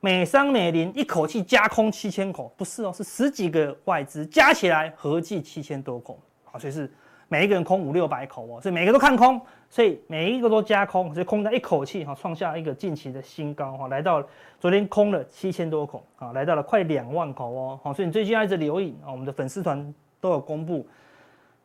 [0.00, 6.90] 美商美林一口气加空七千口，不是哦，是十几个外资加起来合计七千多口，好，所以是
[7.28, 9.40] 每一个人空五六百口哦，所以每个都看空。
[9.70, 14.26] 所以每一个都加空，所以空单一口气哈创下一个近期的新高哈，来到
[14.58, 20.86] 昨天空了七千多口啊，来到了快两万口哦，好，所以你最近要一直留意啊，我们的粉丝团都有公布，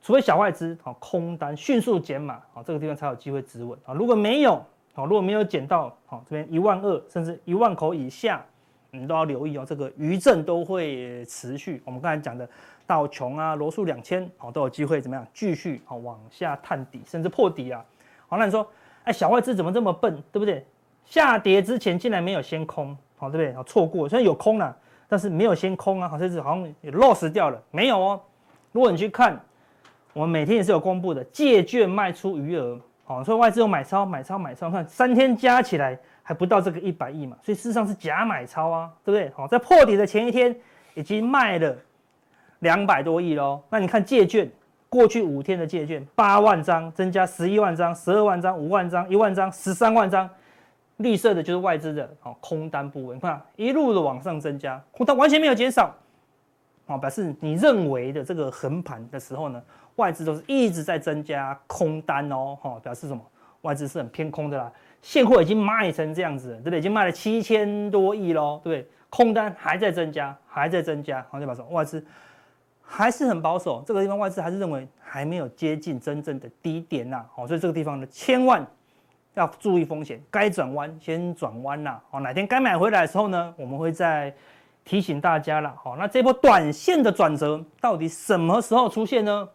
[0.01, 4.61] 除非小外资啊空单迅速减码啊，这个地方才有机会止稳啊，如果没有
[4.93, 8.43] 好，如果没有减到好这边一万二甚至一万口以下，
[8.91, 11.81] 你都要留意哦，这个余震都会持续。
[11.85, 12.47] 我们刚才讲的。
[12.85, 17.83] 道琼啊，罗素两千，好都有机会怎么样继续好往下探底，甚至破底啊。
[18.27, 18.69] 好，那你说，
[19.05, 20.65] 哎，小外资怎么这么笨，对不对？
[21.05, 23.53] 下跌之前竟然没有先空，好，对不对？
[23.55, 24.75] 好，错过，虽然有空了，
[25.07, 28.21] 但是没有先空啊，好像是好像也 loss 掉了，没有哦。
[28.73, 29.41] 如果你去看，
[30.11, 32.77] 我们每天也是有公布的借券卖出余额，
[33.21, 39.29] 所以外资有买超、买超、买超，看三天加起来还不到这个一百亿嘛，所以事实上是假买超啊，对不对？
[39.35, 40.55] 好，在破底的前一天
[40.93, 41.75] 已经卖了。
[42.59, 44.49] 两百多亿喽，那你看借券，
[44.87, 50.29] 过去五天的借券八万张，增加十一万张、十二万张、五万张、一万张、十三万张，
[50.95, 55.93] 绿色的就是外资的哦空单部位，你看一路的往上增加，空单完全没有减少，
[56.85, 59.61] 哦，表示你认为的这个横盘的时候呢，
[59.95, 63.21] 外资都是一直在增加空单哦，哈，表示什么？
[63.61, 66.79] 外资是很偏空的啦，现货已经卖成这样子了，对不对？
[66.79, 68.89] 已经卖了七千多亿喽，对不对？
[69.09, 72.05] 空单还在增加，还在增加，好，就表示外资。
[72.85, 78.63] 还是很保守，这个地方外资还是认为还没有接近真正的低点呐，好，所以这个地方呢，千万
[79.35, 84.31] 要注意风险，该转弯先转弯呐，好，哪天该买回来的时候呢，我们会再
[84.83, 89.47] 提醒大家了，好，那这波短线的转折到底什么时候出现呢？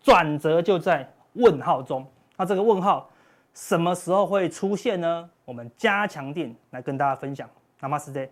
[0.00, 2.06] 转折就在问号中，
[2.36, 3.10] 那这个问号
[3.52, 5.28] 什么时候会出现呢？
[5.44, 7.48] 我们加强店来跟大家分享
[7.80, 8.28] ，Namaste。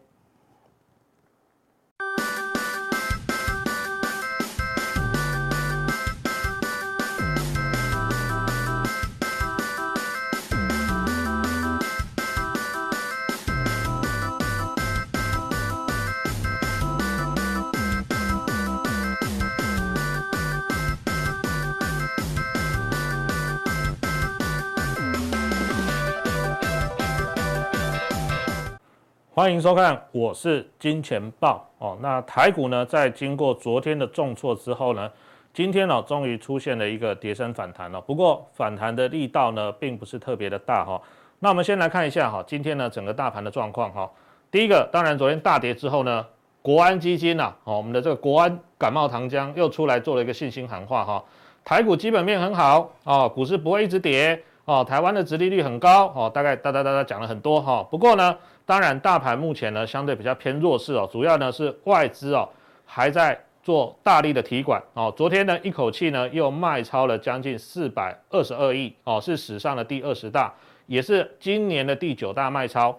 [29.38, 31.94] 欢迎收看，我是金钱豹哦。
[32.00, 35.12] 那台股呢，在经过昨天的重挫之后呢，
[35.52, 40.98] 今天呢、哦，终于出现了一个跌升反弹了、不过反弹的力道呢，并不是特别的大哈、
[41.40, 44.10] 那我们先来看一下哈、今天呢，整个大盘的状况哈。
[44.50, 46.26] 第一个，当然昨天大跌之后呢，
[46.62, 51.22] 国安基金呐、哦，我们的这个国安感冒糖浆又出来做了一个信心喊话哈、
[51.62, 58.36] 台股基本面很好哦，股市不会一直跌哦，台湾的殖利率很高哦，大概哒哒哒哒讲了很多哈、不过呢。
[58.68, 62.48] 当然，大盘目前呢相对比较偏弱势哦，主要呢是外资哦
[62.84, 65.14] 还在做大力的提管哦。
[65.16, 70.52] 昨天呢一口气呢又卖超了将近四百二十二亿哦，是史上的第二十大，
[70.86, 72.98] 也是今年的第九大卖超。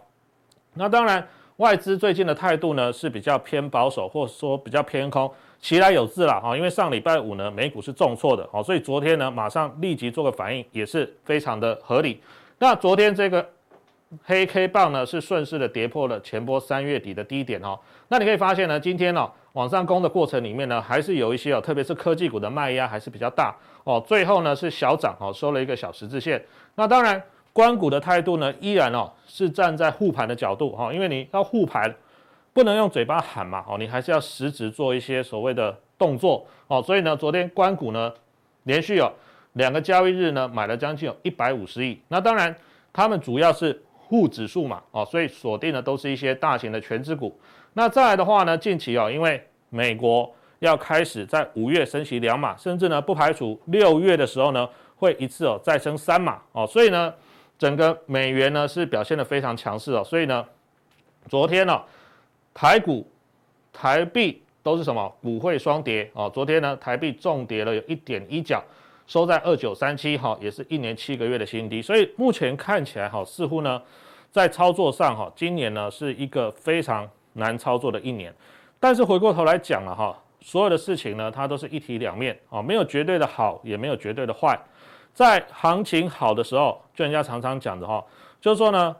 [0.76, 1.28] 那当然，
[1.58, 6.56] 外资最近的态度呢是比较偏保守，或者说比较偏空，其来有自啦哈。
[6.56, 12.22] 因为上礼拜五呢美股是重挫的哦，所以昨天呢马上立即做个反应，也是非常的合理。
[12.60, 13.48] 那昨天这个。
[14.24, 17.78] 黑 K 棒呢是顺势的跌破了前波三月底的低点哦。
[18.08, 24.02] 那你可以发现呢，今天哦往上攻的过程里面呢，还是有一些哦，特别是科技股的卖压还是比较大哦。
[24.08, 26.42] 最后呢是小涨哦，收了一个小十字线。
[26.76, 31.94] 那当然，关股的态度呢依然哦是站在护盘的角度哈，因为你要护盘，
[32.58, 36.82] 不能用嘴巴喊嘛哦，你还是要实质做一些所谓的动作哦。
[36.82, 38.12] 所以呢，昨天关股呢
[38.64, 39.08] 连续有
[39.54, 42.02] 两个交易日呢买了将近有一百五十亿。
[42.08, 42.56] 那当然，
[42.92, 43.80] 他们主要是。
[44.10, 47.38] 沪指数嘛，哦，所以锁定的都是一些大型的全资股。
[47.74, 54.66] 那再来的话呢，近期哦，因为美国要开始在五月升息两码，甚至呢不排除六月的时候呢
[54.96, 57.14] 会一次哦再升三码哦，所以呢，
[57.60, 60.46] 整个美元呢是表现得非常强势哦，所以呢，
[61.28, 61.84] 昨天呢、哦，
[62.60, 63.08] 台股、
[63.72, 68.64] 台币都是什么股汇双跌哦，昨天呢台币重跌了有一点一角，
[69.06, 73.80] 收在二九三七哈，也是一年七个月的新低，所以目前看起来哈，似乎呢
[74.32, 78.34] 在操作上哈，今年呢是一个非常难操作的一年，
[78.80, 80.18] 但是回过头来讲了哈。
[80.42, 84.60] 所有的事情呢，它都是一体两面啊，没有绝对的好，也没有绝对的坏。
[85.14, 88.04] 在行情好的时候，就人家常常讲的哈，
[88.42, 88.96] 就是说呢，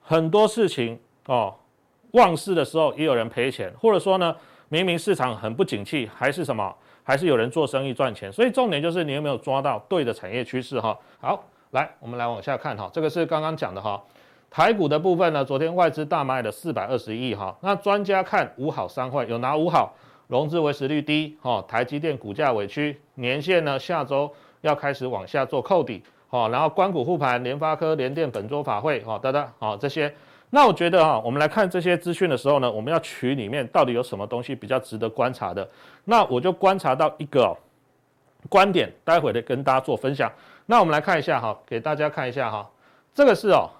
[0.00, 1.54] 很多事情哦，
[2.12, 4.34] 旺市的时候也有人赔钱，或者说呢，
[4.68, 8.32] 明明市场很不景气，还是什么，还是有人做生意赚钱。
[8.32, 10.96] 所以重点就是你有没有抓到对的产业趋势哈。
[11.20, 14.02] 好，来，我们来往下看哈，这个是刚刚讲的哈，
[14.50, 19.94] 台股的部分呢，昨天外资大卖了四百二十亿哈，那专家看五好三坏，有哪五好？
[20.28, 30.14] 融资维持率低，哈，台积电股价委屈，年线呢下周要开始往下做扣底，好，然后关股护盘，联发科、联电本周法会，好，等等，好这些，
[30.54, 35.66] 那我觉得哈，我们来看这些资讯的时候呢，我们要取里面到底有什么东西比较值得观察的，
[36.04, 37.56] 那我就观察到一个
[38.50, 40.30] 观点，待会的跟大家做分享。
[40.66, 42.68] 那我们来看一下哈，给大家看一下哈，
[43.14, 43.70] 这个是哦，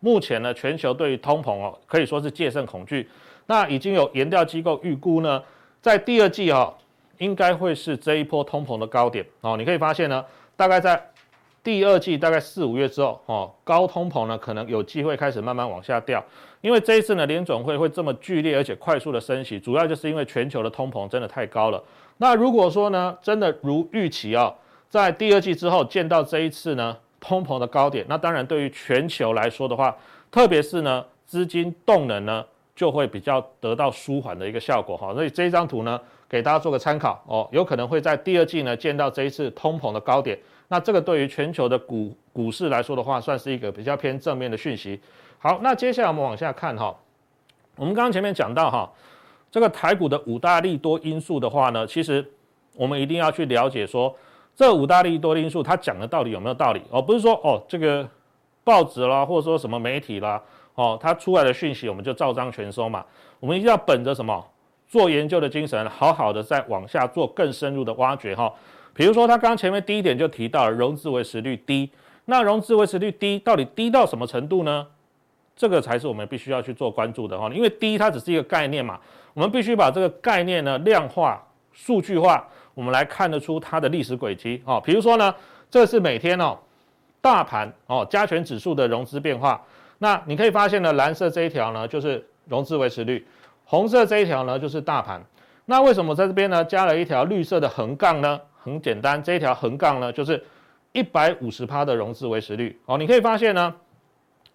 [0.00, 3.08] 目前呢全球对于通膨哦可以说是戒慎恐惧。
[3.46, 5.42] 那已经有研调机构预估呢，
[5.80, 6.76] 在第二季哈，
[7.16, 9.56] 应该会是这一波通膨的高点哦。
[9.56, 10.22] 你可以发现呢，
[10.56, 11.02] 大概在
[11.62, 16.24] 第二季大概四五月之后哦，高通膨呢可能有机会开始慢慢往下掉。
[16.60, 21.82] 因为这一次呢，联总会会这么剧烈而且快速的升息，主要就是因为全球的通膨真的太高了。
[22.18, 24.52] 那如果说呢，真的如预期啊，
[24.88, 29.96] 在第二季之后见到这一次呢通膨的高点，那当然对于全球来说的话，
[30.30, 32.44] 特别是呢资金动能呢。
[32.76, 40.38] 就会比较得到舒缓的一个效果哈，所以这一张图呢，给大家做个参考哦，有可能会在第二季呢见到这一次通膨的高点，
[40.72, 45.00] 那这个对于全球的股股市来说的话，算是一个比较偏正面的讯息。
[45.36, 46.96] 好，那接下来我们往下看哈，
[47.74, 48.88] 我们刚刚前面讲到哈，
[49.50, 52.24] 这个台股的五大利多因素的话呢，其实
[52.76, 54.14] 我们一定要去了解说，
[54.54, 58.08] 这五大利多因素它讲的到底有没有道理哦，不是说哦这个
[58.62, 60.40] 报纸啦，或者说什么媒体啦。
[60.76, 63.04] 哦，它出来的讯息我们就照章全收嘛。
[63.40, 64.46] 我们一定要本着什么
[64.86, 68.50] 做研究的精神，好好的再往下做更深入的挖掘哈。
[68.94, 71.90] 比如说，他刚刚前面第一点就提到了融资维持率低，
[72.26, 74.86] 那融资维持率低到底低到什么程度呢？
[75.56, 77.50] 这个才是我们必须要去做关注的哈。
[77.52, 78.98] 因为低它只是一个概念嘛，
[79.34, 84.80] 我们必须把这个概念呢量化、数据化，我们来看得出它的历史轨迹哦。
[84.84, 85.34] 比如说呢，
[85.70, 86.58] 这是每天哦
[87.20, 89.62] 大盘哦加权指数的融资变化。
[89.98, 93.26] 那你可以发现呢，蓝色这一条呢就是融资维持率，
[93.64, 95.22] 红色这一条呢就是大盘。
[95.66, 98.40] 那为什么在这边呢加了一条绿色的横杠呢？
[98.62, 100.42] 很简单，这一条横杠呢就是
[100.92, 102.78] 一百五十趴的融资维持率。
[102.86, 103.74] 哦，你可以发现呢，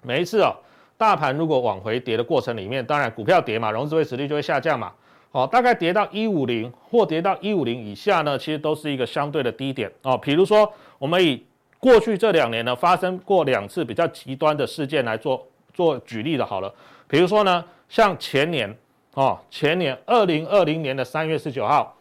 [0.01, 0.55] 每一次哦，
[0.97, 4.91] 大盘如果往回跌的过程里面，当然股票跌嘛，融资维持率就会下降嘛。
[5.31, 10.17] 哦，大概跌到一五零或跌到一五零以下呢，其实都是一个相对的低点哦。
[10.17, 11.45] 比如说我们以
[11.77, 16.73] 过去这两年呢，发生过两次比较极端的事件来做做举例的，好了，
[17.07, 18.73] 比如说呢，像前年
[19.13, 21.93] 哦，前年二零二零年的三月十九号，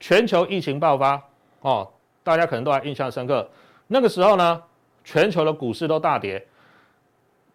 [0.00, 1.22] 全球疫情爆发
[1.62, 1.88] 哦，
[2.22, 3.48] 大家可能都还印象深刻。
[3.88, 4.62] 那个时候呢，
[5.02, 6.46] 全球的股市都大跌，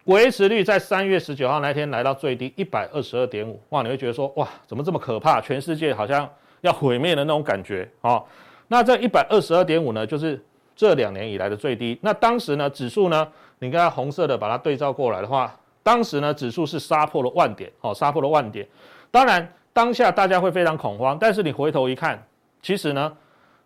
[0.04, 5.40] 维持率在三月十九号那天来到最低一百二十二点五，哇，你会觉得说哇，怎么这么可怕？
[5.40, 6.28] 全世界好像
[6.62, 8.24] 要毁灭的那种感觉哦。
[8.66, 10.42] 那这一百二十二点五呢，就是。
[10.78, 13.26] 这两年以来的最低，那当时呢，指数呢，
[13.58, 18.64] 你看红色的把它对照过来的话，当时呢，指数是杀破了万点，哦，杀破了万点。
[19.10, 22.24] 当然，当下大家会非常恐慌，但是你回头一看，
[22.62, 23.12] 其实呢，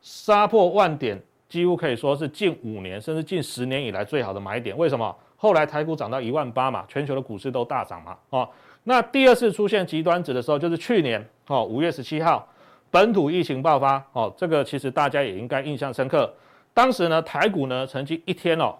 [0.02, 4.76] 杀破万点几乎可以说是近五年甚至近十年以来最好的买点。
[4.76, 5.16] 为什么？
[5.36, 8.48] 后来台股涨到一万八嘛，全球的股市都大涨嘛，哦，
[8.84, 12.48] 那第二次出现极端值的时候，就是去年哦，五月十七号，
[12.92, 16.32] 本土疫情爆发，哦，这个其实大家也应该印象深刻。
[16.72, 18.72] 当时呢，台股呢曾经一天哦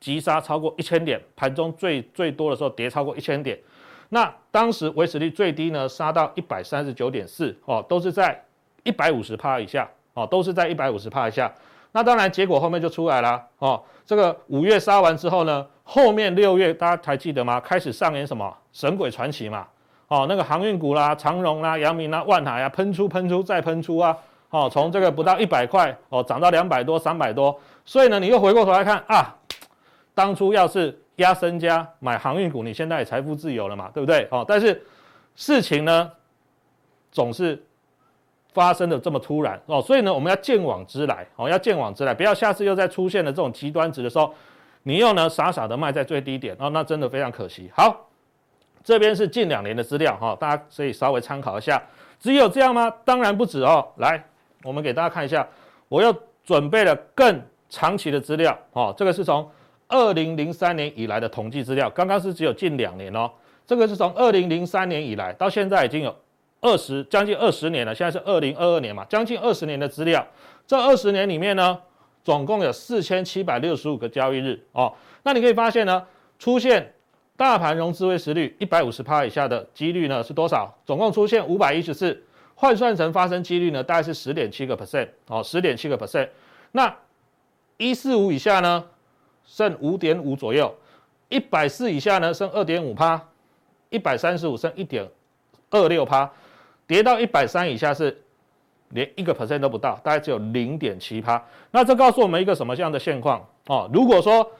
[0.00, 3.56] 急杀超过一千点，盘中最最多的时候跌超过一千点。
[4.08, 8.42] 那当时维持率最低呢杀到一百三十九点四哦，都是在
[8.82, 9.88] 一百五十趴以下
[10.18, 11.52] 哦，都是在一百五十帕以下。
[11.92, 17.60] 那当然结果后面就出来了哦，这个五月杀完之后呢，后面六月大家还记得吗？
[17.60, 19.66] 开始上演什么神鬼传奇嘛？
[20.08, 24.16] 哦，那个航运股啦、长荣啦、阳明啦、万海啊，喷出喷出再喷出啊！
[24.50, 29.34] 哦，从这个不到一百块哦，涨到两百多、三百多，所以呢，你又回过头来看啊，
[30.14, 34.26] 当初要是压身家买航运股，你现在也财富自由了嘛，对不对？
[34.30, 34.82] 哦，但是
[35.36, 36.10] 事情呢，
[37.12, 37.62] 总是
[38.58, 44.34] 发生的这么突然哦，所以呢，我们要见往知来哦，要见往知来，不要下次又再出现了这种极端值的时候，
[44.82, 47.70] 你又呢傻傻的卖在最低点哦，那真的非常可惜。
[47.72, 48.08] 好，
[48.82, 51.80] 这边是近两年的资料哈，大家可以稍微参考一下。
[52.18, 52.92] 只有这样吗？
[53.04, 53.86] 当然不止哦。
[53.98, 54.20] 来，
[54.64, 55.46] 我们给大家看一下，
[55.88, 56.12] 我又
[56.44, 59.48] 准备了更长期的资料哦，这个是从
[59.86, 63.30] 二零零三年以来的统计资料，刚刚是只有近两年哦，
[63.64, 66.12] 这个是从二零零三年以来到现在已经有。
[66.60, 70.26] 二十将近二十年了，现在是二零二二年嘛，将近二十年的资料。
[70.66, 71.78] 这二十年里面呢，
[72.24, 74.92] 总共有四千七百六十五个交易日哦。
[75.22, 76.04] 那你可以发现呢，
[76.38, 76.94] 出现
[77.36, 80.76] 大盘融资维持率一百五十趴以下的几率呢是多少？
[80.84, 82.24] 总共出现五百一十四，
[82.56, 86.28] 换算成发生几率呢，大概是十点七个 percent 哦，十点七个 percent。
[86.72, 86.94] 那
[87.76, 88.84] 一四五以下呢，
[89.46, 90.68] 剩五点五左右；
[91.28, 93.16] 一百四以下呢，剩二点五趴；
[93.90, 95.08] 一百三十五剩一点
[95.70, 96.28] 二六趴。
[96.88, 98.20] 跌到一百三以下是
[98.88, 101.40] 连一个 percent 都不到，大概只有零点七趴。
[101.70, 103.88] 那这告诉我们一个什么样的现况哦？
[103.92, 104.50] 如果说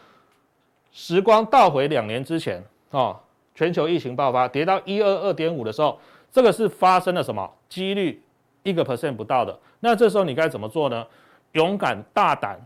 [0.92, 3.18] 时光倒回两年之前哦，
[3.54, 5.98] 全球疫情爆发，跌到一二二点五的时候，
[6.30, 7.50] 这个是发生了什么？
[7.68, 8.22] 几率
[8.62, 9.58] 一个 percent 不到的。
[9.80, 11.06] 那这时候你该怎么做呢？
[11.52, 12.60] 勇敢大胆，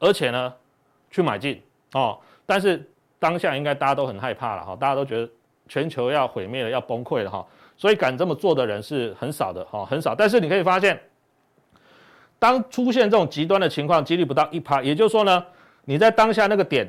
[0.00, 0.52] 而且呢
[1.12, 2.18] 去买进哦。
[2.44, 2.84] 但是
[3.20, 5.30] 当下应该大家都很害怕了哈，大家都觉得
[5.68, 7.46] 全球要毁灭了，要崩溃了哈。
[7.76, 10.14] 所以敢这么做的人是很少的哈，很少。
[10.14, 10.98] 但是你可以发现，
[12.38, 15.44] 当出现这种极端的情况，几率不到一趴，也就是说呢，
[15.84, 16.88] 你在当下那个点，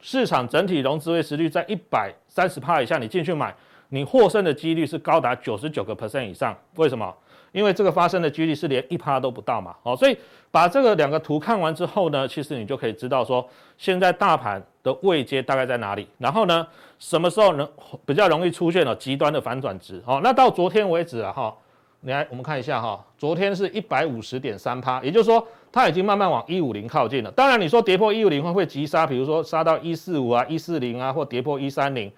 [0.00, 3.54] 市场整体融资维持率在一百三十趴以下，你进去买，
[3.88, 6.56] 你获胜的几率是高达九十九个 percent 以上。
[6.76, 7.14] 为什么？
[7.52, 9.74] 因为这个发生的几率是连一趴都不到嘛。
[9.82, 10.16] 哦，所以
[10.50, 16.66] 把这个两个图看完之后呢，其实你就可以知道说，现在大盘的位阶大概在哪里，然后呢，
[16.98, 17.68] 什么时候能
[18.04, 20.02] 比较容易出现了极端的反转值？
[20.06, 21.54] 哦，那到昨天为止啊，哈，
[22.00, 27.30] 你来我们看一下哈，昨天是一百五十点三趴，也就是说它已经慢慢往一五零靠近了。
[27.32, 29.06] 当然你说跌破一五零会会急杀？
[29.06, 32.10] 比如说杀到一四五啊、一四零啊，或跌破一三零，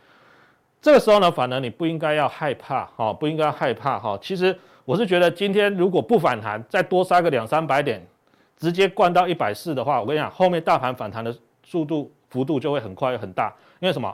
[0.80, 4.56] 这个时候呢，反而你不应该要害怕，哈，不应该害怕，哈，其实。
[4.88, 8.02] 我是觉得今天如果不反弹，再多杀个两三百点，
[8.56, 11.30] 直接灌到一百四的话，我跟你讲，后面大盘反弹的
[11.62, 13.54] 速度幅度就会很快很大。
[13.80, 14.10] 因为什么？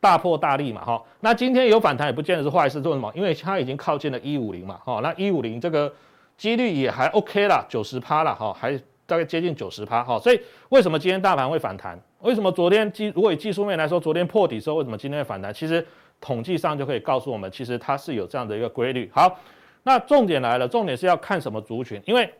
[0.00, 1.02] 大破大立嘛，哈。
[1.20, 3.12] 那今天有反弹也不见得是坏事，做什么？
[3.14, 5.00] 因为它已经靠近了一五零嘛，哈。
[5.02, 5.92] 那一五零这个
[6.38, 10.18] 几率也还 OK 啦，九十趴了，哈，还大概接近九十趴，哈。
[10.18, 12.00] 所以为什么今天大盘会反弹？
[12.22, 15.52] 为什么昨天技如果以技术面来说，昨天破底之后，为什么今天会反弹？
[15.52, 15.86] 其实
[16.18, 19.10] 统计上就可以告诉我们，其实它是有这样的一个规律。
[19.12, 19.38] 好。
[19.86, 22.32] 那重点来了，重点是要看什么族群，因为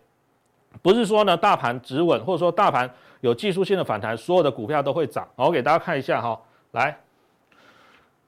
[0.80, 5.28] 不是说呢大盘止稳，或者说大盘有技术性的反弹，所有的股票都会涨。
[5.36, 6.40] 我给大家看一下哈，
[6.72, 6.98] 来，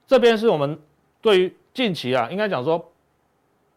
[0.05, 0.79] 这边是我们
[1.19, 2.91] 对于近期啊，应该讲说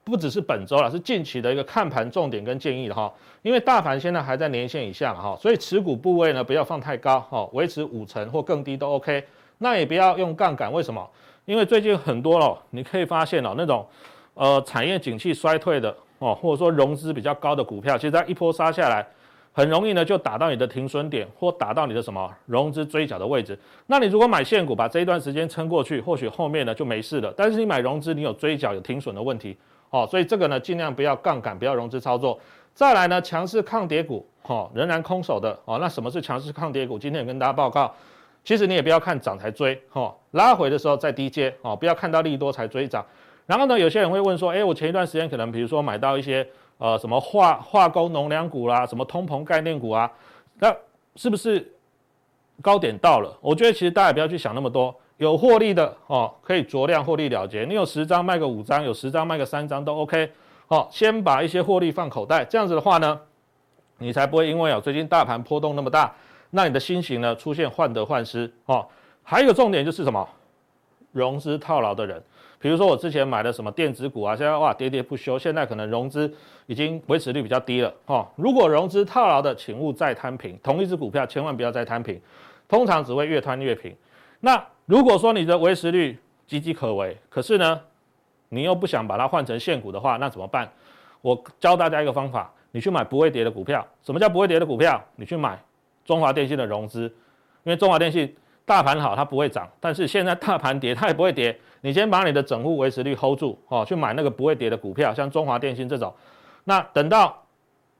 [0.04, 3.10] 不只是本周了，是近期的一个看盘重点跟建议的哈。
[3.40, 9.26] 因为大盘现在还在年线以下哈，所以持股部位呢不要放太高哈，维持五成或更低都 OK。
[9.56, 11.08] 那也不要用杠杆，为什么？
[11.46, 13.86] 因为最近很多了，你可以发现哦那种。
[14.34, 19.06] 呃，产业景气衰退的哦，或者说融资比较高的股票，其实它一波杀下来，
[19.52, 23.58] 很容易呢就打到你的停损点，或打到你的什么融资追缴的位置。
[23.86, 27.32] 那你如果买现股，把这一段时间撑过去，或许后面呢就没事了。
[27.36, 29.56] 但是你买融资，你有追缴、有停损的问题
[29.90, 32.38] 哦，所以这个呢尽量不要杠杆，不要融资操作。
[32.72, 35.78] 再来呢，强势抗跌股哦，仍然空手的哦。
[35.80, 36.98] 那什么是强势抗跌股？
[36.98, 37.92] 今天也跟大家报告，
[38.44, 43.04] 其实你也不要看涨才追哦，拉回的时候再低接哦，不要看到利多才追涨。
[43.50, 46.46] 然后呢，有些人会问说，诶，我前一段时间可能比如说买到一些
[46.78, 50.08] 呃什么化化工农粮股啦，什么通膨概念股啊，
[50.60, 50.72] 那
[51.16, 51.68] 是不是
[52.62, 53.36] 高点到了？
[53.40, 57.64] 我觉得其实大家不要去想那么多，有获利的哦，可以酌量获利了结。
[57.64, 60.30] 你有十张卖个五张，有十张卖个三张都 OK。
[60.68, 63.20] 哦，先把一些获利放口袋，这样子的话呢，
[63.98, 66.14] 你才不会因为哦最近大盘波动那么大，
[66.50, 68.86] 那你的心情呢出现患得患失哦。
[69.24, 70.24] 还有一个重点就是什么？
[71.10, 72.22] 融资套牢的人。
[72.60, 76.30] 比如说我之前买的什么电子股啊，现在哇跌跌不休，现在可能融资
[76.66, 78.28] 已经维持率比较低了哦。
[78.36, 82.20] 如果融资套牢的，请勿再摊平，同一只股票千万不要再摊平，
[82.68, 83.96] 通常只会越摊越平。
[84.40, 87.80] 那如果说你的维持率岌岌可危，可是呢，
[88.50, 90.70] 你又不想把它换成现股的话，那怎么办？
[91.22, 93.86] 我教大家一个方法，你去买不会跌的股票。
[94.02, 95.02] 什么叫不会跌的股票？
[95.16, 95.58] 你去买
[96.04, 97.04] 中华电信的融资，
[97.62, 98.36] 因为中华电信
[98.70, 101.58] 大盘好它不会涨，但是现在大盘跌它也不会跌。
[101.80, 106.14] 你先把你的整户维持率 hold 住哦，去买那个不会跌的股票，像中华电信这种。
[106.62, 107.36] 那等到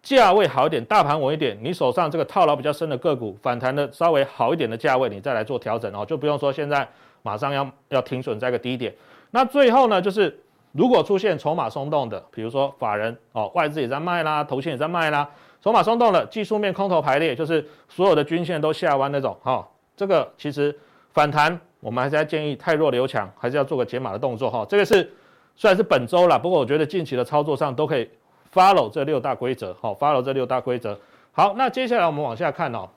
[0.00, 6.88] 价位好一点，大盘稳一点，你手上这个套牢比较深的个股反弹的稍微好一点的价位，你再来做调整哦，就不用说现在
[7.22, 8.94] 马上要要停损在个低点。
[9.32, 10.38] 那最后呢，就是
[10.70, 15.28] 如果出现筹码松动的，比如说法人哦，外资也在卖啦，投信也在卖啦，
[15.60, 19.66] 筹码松动了，技术面空头排列，就是所有的均线都下弯那种，哈、哦，
[20.00, 20.74] 这个其实
[21.12, 25.12] 反弹，我们还是要建议太弱留强，还是要做个解码的动作，哈、这个是
[25.54, 28.08] 虽然是本周啦，不过我觉得近期的操作上都可以
[28.50, 30.98] follow 这六大规则，好、，follow 这六大规则。
[31.32, 32.88] 好，那接下来我们往下看哦，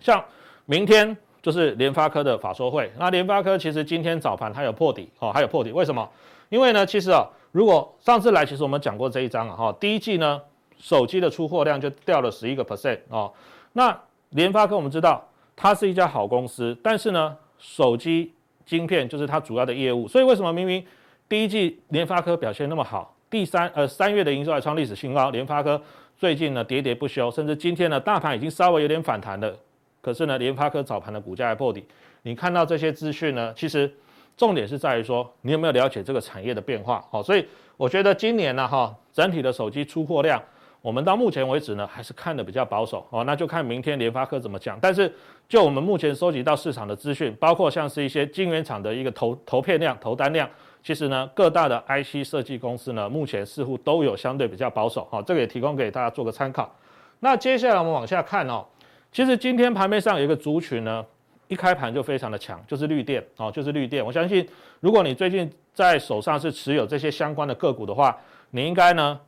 [0.00, 0.20] 像
[0.66, 6.10] 明天就是联发科的法说会，那联发科其实今天早盘还有破底，哦，还有破底，为什么？
[6.48, 10.42] 因为呢，其实啊，如果上次来，其实我们讲过这一章啊，哈，第一季呢，
[10.76, 13.32] 手机的出货量就掉了十一个 percent 哦。
[13.74, 13.96] 那
[14.30, 15.24] 联发科我们知道
[15.62, 18.32] 它是一家好公司，但是呢，手机
[18.64, 20.82] 晶片就是它主要的业务，所以为什么明明
[21.28, 25.78] 第一季联发科表现那么好，第三呃三月的营收还创历史新高，联发科
[26.16, 29.54] 最近呢喋喋不休，甚至今天呢大盘已经稍微有点反弹了，
[30.00, 31.84] 可是呢联发科早盘的股价还破底，
[32.22, 33.92] 你看到这些资讯呢，其实。
[34.36, 37.04] 重点是在于说，你有没有了解这个产业的变化？
[37.10, 37.46] 好，所以
[37.76, 40.42] 我觉得今年呢，哈，整体的手机出货量，
[40.82, 43.06] 我们到目前为止呢，还是看得比较保守。
[43.10, 44.78] 哦，那就看明天联发科怎么讲。
[44.80, 45.12] 但是
[45.48, 50.48] 就我们目前收集到市场的资讯，包括像是一些晶圆厂的一个投投片量、投单量，
[50.82, 55.06] 其实呢，各大的 IC 设计公司呢，目前似乎都有相对比较保守。
[55.10, 56.74] 好，这个也提供给大家做个参考。
[57.20, 58.64] 那接下来我们往下看哦，
[59.12, 61.04] 其实今天盘面上有一个族群呢。
[61.48, 64.06] 一开盘就非常的强，就是绿电哦，就是绿电。
[64.06, 68.16] 我相信，如果你最近在手上是持有这些相关的个股的话，
[68.52, 69.20] 你应该呢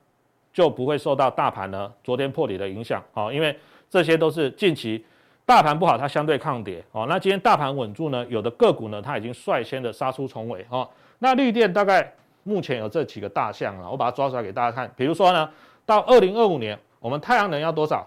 [0.53, 3.57] 就不会受到大盘呢昨天破底的影响哦，因为
[3.89, 5.05] 这些都是近期
[5.45, 7.07] 大盘不好，它相对抗跌哦。
[7.09, 10.89] 那今天大盘稳住呢，有的个股呢它已经率先的杀出重围哦。
[11.19, 14.91] 那绿电大概目前有这几个大项啊，我把它抓出来给大家看。
[14.97, 15.49] 比如说呢，
[15.85, 18.07] 到二零二五年，我们太阳能要多少？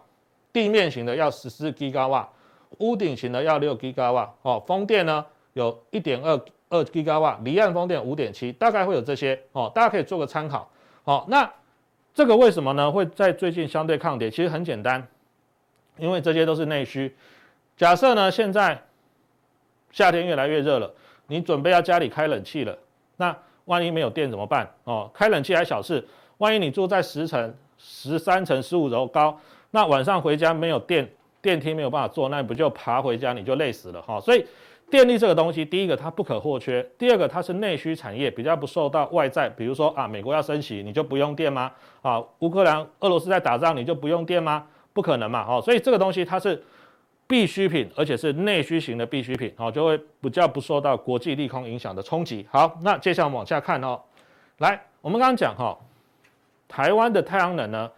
[0.52, 2.30] 地面型的要十四 g 瓦瓦。
[2.80, 6.38] 屋顶型的要六 g 瓦瓦哦，风电呢有一点二
[6.68, 10.70] 二 g 瓦瓦，离岸风电五点七，大概会有这些哦，大家可以做个参考。
[11.06, 11.50] 哦，那
[12.16, 12.90] 这个为什么呢？
[12.90, 14.32] 会在最近相对抗跌？
[14.32, 15.06] 其实很简单，
[15.98, 17.14] 因为这些都是内需。
[17.76, 18.82] 假设呢，现在
[19.92, 20.90] 夏天越来越热了，
[21.28, 22.76] 你准备要家里开冷气了，
[23.18, 24.68] 那万一没有电怎么办？
[24.86, 26.04] 哦，开冷气还小事，
[26.38, 29.38] 万一你住在十层、十三层、十五楼高，
[29.72, 31.08] 那晚上回家没有电。
[31.42, 34.20] 电梯没有办法坐，那不就爬回家你就累死了哈。
[34.20, 34.44] 所以
[34.90, 41.72] 电力这个东西，第一个它不可或缺，第二个它是内需产业，比较不受到外在，比如说啊，美国要升息，你就不用电吗？
[42.02, 44.66] 啊，乌克兰、俄罗斯在打仗，你就不用电吗？
[44.94, 46.64] 不可能嘛，哦，所以这个东西它是
[47.28, 52.48] 必需品，而且是内需型的必需品，哦，就会比较不受到国际利空影响的冲击。
[52.52, 54.00] 好，那接下来往下看哦，
[54.60, 55.78] 来，我们刚刚讲哈，
[56.68, 57.92] 台湾的太阳能呢，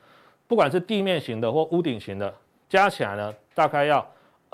[0.48, 2.34] 不管是地面型的或屋顶型的。
[2.70, 4.06] 加起来呢，大概要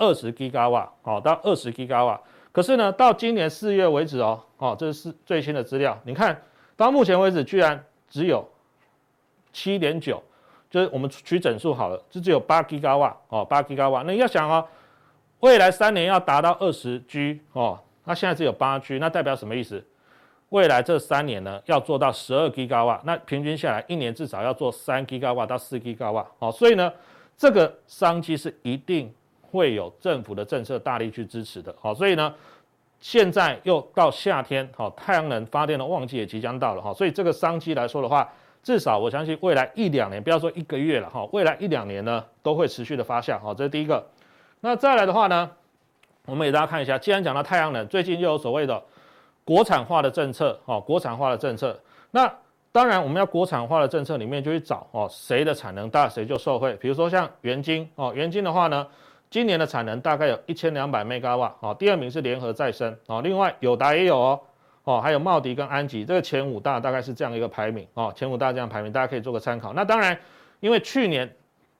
[0.04, 2.20] 二十吉瓦，哦，到二十吉瓦。
[2.52, 5.98] 可是呢，到今年四月为止哦，哦，这是最新的资料。
[6.04, 6.38] 你看
[6.76, 8.46] 到目前为止，居然只有
[9.50, 10.22] 七点九，
[10.70, 14.02] 就是我们取整数好了，就只有八吉瓦，哦，八吉瓦。
[14.06, 14.68] 那你要想哦，
[15.40, 19.82] 未来三年要达到二十 G，哦，那现在只有八 G，那代表什么意思？
[20.50, 26.92] 未来这三年呢，要做到十二吉瓦，那平均下来一年至少要做三吉瓦到四吉瓦，哦，所以呢。
[27.36, 29.12] 这个商机是一定
[29.54, 32.34] 会有政府的政策大力去支持的，好，所以呢，
[32.98, 38.28] 现在又到夏天，好，太阳能发电的旺季也即将到了，哈，所以这个商机来说的话，
[38.64, 44.04] 至少我相信未来一两年，不要说一个月了，哈，未来一两年呢都会持续的发酵，好，这是第一个。
[44.60, 45.48] 那再来的话呢，
[46.26, 48.82] 我们给大家看一下，既然讲到太阳能，最近又有所谓的
[49.44, 51.80] 国产化的政策，哈，国产化的政策，
[52.10, 52.28] 那。
[52.74, 56.74] 当然，我们要国产化的政策里面就去找哦，谁的产能大，谁就受惠。
[56.80, 58.84] 比如说像元晶哦，元晶的话呢，
[59.30, 61.74] 今年的产能大概有一千两百 mega 瓦哦。
[61.78, 64.40] 第二名是联合再生哦，另外友达也有哦
[64.84, 69.72] 哦，还有茂迪跟安吉，这个前五大大概是这样一个排名哦，前五大这样排名，大家可以做个参考。
[69.72, 70.18] 那当然，
[70.60, 71.28] 因为去年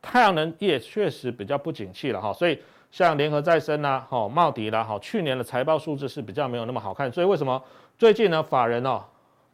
[0.03, 2.59] 太阳能业确实比较不景气了哈，所以
[2.91, 7.13] 像联合再生啦、哈茂迪啦、哈去年的财报数字是比较没有那么好看。
[7.13, 7.63] 所以为什么
[7.99, 9.03] 最近呢，法人哦？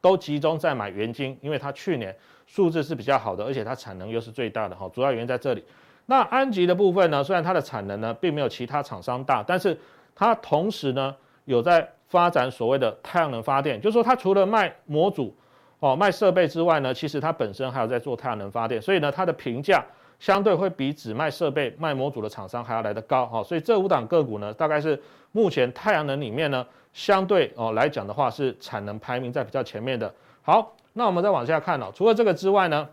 [0.02, 2.16] 都集中在买元晶，因为它去年
[2.46, 5.62] 数字是比较好的，而且它产能又是最大的哈，主要原因在这里。
[6.10, 9.78] 那安吉的部分呢，虽然它的产能呢并没有其他厂商大，但是
[10.12, 15.32] 它同时呢有在发展所谓的太阳能发电，就是说它除了卖模组
[15.78, 19.84] 哦卖设备之外呢，其实它本身还有在做太阳能发电，所以呢它的评价
[20.18, 25.00] 相对会比只卖设备卖模组的厂商还要来得高哈，所以这五档个股呢，大概是
[25.30, 26.66] 目前太阳能里面呢。
[26.92, 30.12] 相对哦来讲的话，是产能排名在比较前面的。
[30.42, 31.86] 好，那我们再往下看哦。
[31.94, 32.88] 除了这个之外呢，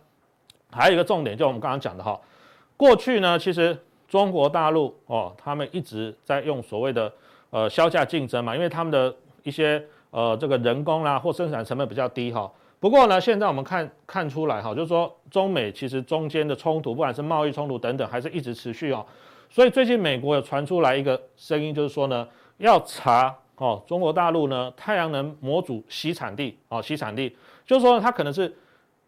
[0.71, 2.15] 还有一个重点，就我们刚刚讲的哈。
[2.77, 3.75] 过去呢，其实
[4.07, 7.11] 中国大陆哦，他们一直在用所谓的
[7.49, 12.49] 呃削价竞争嘛，因为他们的一些呃这个人工啦或生产成本比较低哈。
[12.79, 19.03] 不过呢，现在我们看看出来哈，就是说中美其实中间的冲突，不管是贸易冲突等等，还是一直持续哦。
[19.49, 28.55] 所以最近美国有传出来一个声音，就是说呢，要查哦中国大陆呢太阳能模组习产地哦习产地，就是说它可能是。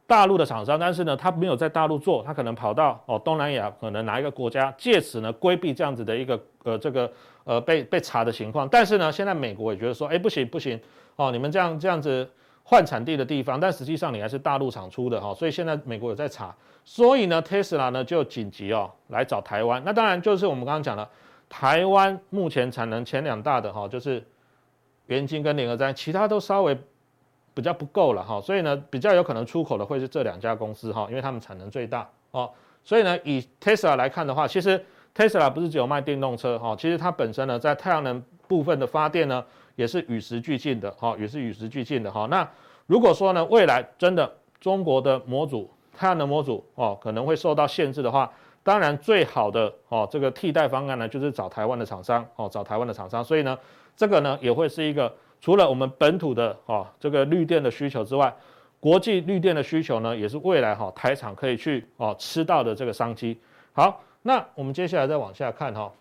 [0.10, 7.12] 大陆的厂商，但是呢，他没有在大陆做，他可能跑到哦东南亚，可能哪一个国家，借此呢规避这样子的一个呃这个
[7.44, 8.68] 呃被被查的情况。
[8.68, 10.82] 但是呢，现在美国也觉得说，哎不行不行
[11.16, 12.28] 哦，你们这样这样子
[12.64, 19.80] 换产地的地方，但实际上你还是大陆厂出的哈、所以现在美国有在查，所以呢，Tesla 呢就紧急哦来找台湾。
[19.86, 21.08] 那当然就是我们刚刚讲了，
[21.48, 24.26] 台湾目前产能前两大的哈、就是
[25.06, 26.76] 元晶跟联合灾，其他都稍微。
[27.60, 32.50] 比较不够了哈，所以呢，比较有可能出口的会是这两家公司哈，因为他们产能最大哦。
[32.86, 34.82] 所以呢，以 Tesla 来看的话，其实
[35.14, 39.44] Tesla 不是只有卖电动车哈，其实它本身呢，在太阳能部分的发电呢，
[39.76, 42.26] 也是与时俱进的哈，也是与时俱进的哈。
[42.32, 42.50] 那
[42.88, 44.32] 如果说呢，未来真的
[44.62, 48.32] 中国的模组太阳能模组哦，可能会受到限制的话，
[48.64, 53.22] 当然最好的哦，这个替代方案呢，就是找台湾的厂商哦，找台湾的厂商。
[53.22, 53.60] 所以呢，
[53.98, 55.14] 这个呢，也会是一个。
[55.42, 58.34] 除了我们本土的啊这个绿电的需求之外，
[58.80, 63.38] 国际绿电的需求呢，也是未来哈台厂可以去哦吃到的这个商机。
[63.74, 65.92] 好，那我们接下来再往下看哈，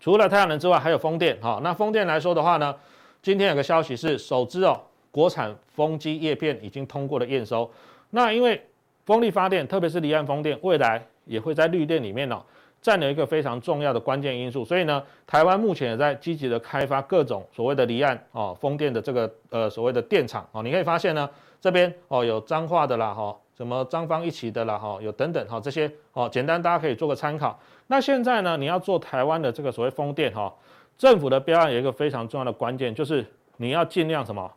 [0.00, 1.60] 除了太阳能之外，还有风电哈。
[1.62, 2.74] 那风电来说的话呢，
[3.22, 7.70] 今天有个消息是，首支哦国产风机叶片已经通过了验收。
[8.10, 8.60] 那因为
[9.04, 12.42] 风力发电，特别是离岸风电，未来也会在绿电里面哦。
[12.82, 21.30] 占了一个非常重要的关键因素，所以呢，台湾目前也在积极的开发各种所谓的离岸哦风电的这个呃所谓的电厂哦，你可以发现呢，
[21.60, 27.56] 这边哦有彰化的啦哈，什么彰方一起的啦哈，有等等哈这些哦，简单大家可以做个参考。
[27.86, 30.52] 那现在呢，你要做台湾的这个所谓风电哈，
[30.98, 33.24] 政府的标案有一个非常重要的关键，就是
[33.58, 34.50] 你要尽量什么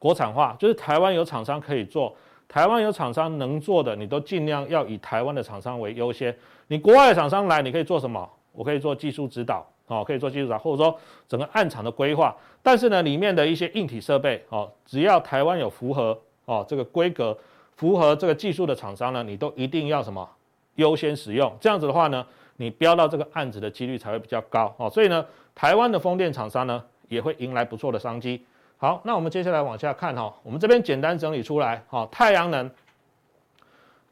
[0.00, 2.12] 国产化，就是台湾有厂商可以做。
[2.48, 6.34] 台湾有厂商能做的，你都尽量要以台湾的厂商为优先。
[6.68, 8.28] 你国外的厂商来，你可以做什么？
[8.52, 12.34] 我可以做技术指导，哦，可以做技术指导，或者说整个案场的规划。
[12.62, 17.36] 但是呢，里面的一些硬体设备，哦，只要台湾有符合哦这个规格、
[17.76, 20.28] 符合这个技术的厂商呢，你都一定要什么
[20.74, 21.56] 优先使用。
[21.60, 24.90] 这样子的话呢，你标到这个案子的几率才会比较高哦。
[24.90, 28.44] 所以呢，台湾的风电厂商呢，也会迎来不错的商机。
[28.76, 32.70] 好，那我们接下来往下看哈，我们这边简单整理出来哈，太阳能、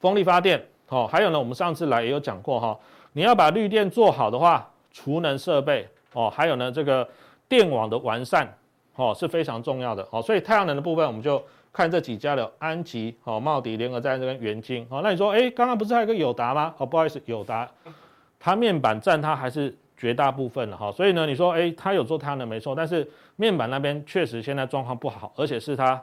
[0.00, 2.78] 风力发电，哦，还有呢，我们上次来也有讲过哈，
[3.12, 7.08] 你要把绿电做好的话，储能设备哦，还有呢这个
[7.48, 8.46] 电网的完善
[8.94, 16.74] 哦是非常重要的哦，所以太阳能的部分我们就看这几家的安吉、哦茂迪、联合在这边元晶哦，那你说哎，刚刚不是还有个友达吗？
[16.78, 17.68] 哦，不好意思，友达
[18.38, 19.76] 它面板占它还是。
[19.98, 25.98] 绝大部分的哈，所以呢，你说诶，它有做太阳能没错，但是面板那边确实现在状况不好，而且是它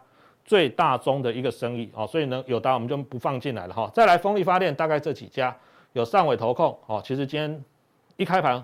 [0.45, 3.89] 最大宗的一个生意哦，所以呢，友达我们就不放进来了哈。
[3.93, 5.55] 再来风力发电，大概这几家
[5.93, 7.63] 有上尾投控哦，其实今天
[8.17, 8.63] 一开盘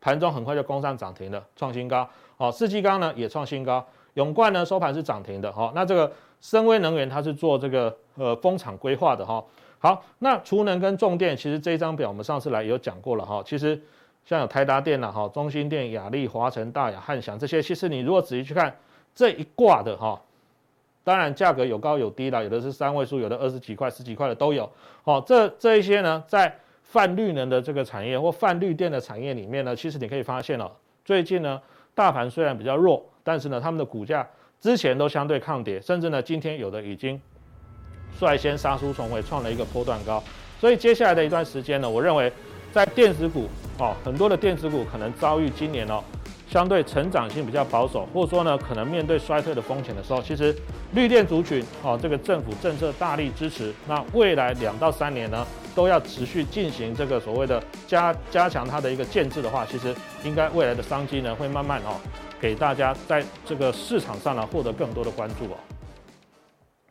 [0.00, 2.50] 盘中很快就攻上涨停了，创新高哦。
[2.50, 5.72] 世纪钢呢也创新高，永冠呢收盘是涨停的哈。
[5.74, 9.44] 那这个深威能源它是做这个呃风场规划的哈。
[9.78, 13.80] 好，那储能跟重电，其实这一张表我们上次来有讲过了哈，其实。
[14.28, 18.76] 像有台达电呐，哈，中兴电、亚力、华城、大亚、汉翔这些，其实你如果仔细去看
[19.14, 20.20] 这一挂的哈，
[21.06, 24.68] 当然价格有高有低啦，有的是三位数，有的二十几块、十几块的都有。
[25.04, 26.52] 哦，这这一些呢，在
[26.82, 30.68] 泛绿能的这个产业或泛绿电的产业里面呢，其实你可以发现哦，
[31.04, 31.62] 最近呢，
[31.94, 34.28] 大盘虽然比较弱，但是呢，他们的股价
[34.60, 37.20] 之前都相对抗跌，甚至呢，今天有的已经
[38.18, 40.20] 率先杀出重围，创了一个波段高。
[40.58, 42.32] 所以接下来的一段时间呢，我认为。
[42.72, 43.48] 在电子股
[43.78, 46.04] 哦，很多的电子股可能遭遇今年哦，
[46.48, 50.54] 相对成长性比较保守，或者说呢，可能面对衰退的风险的时候，其实
[50.92, 61.98] 绿电族群哦，这个政府政策大力支持，那未来两到三年呢，都要持续进行这个所谓的加加强它的一个建制的话，其实应该未来的商机呢，会慢慢哦，
[62.40, 65.56] 给大家在这个市场上呢获得更多的关注哦。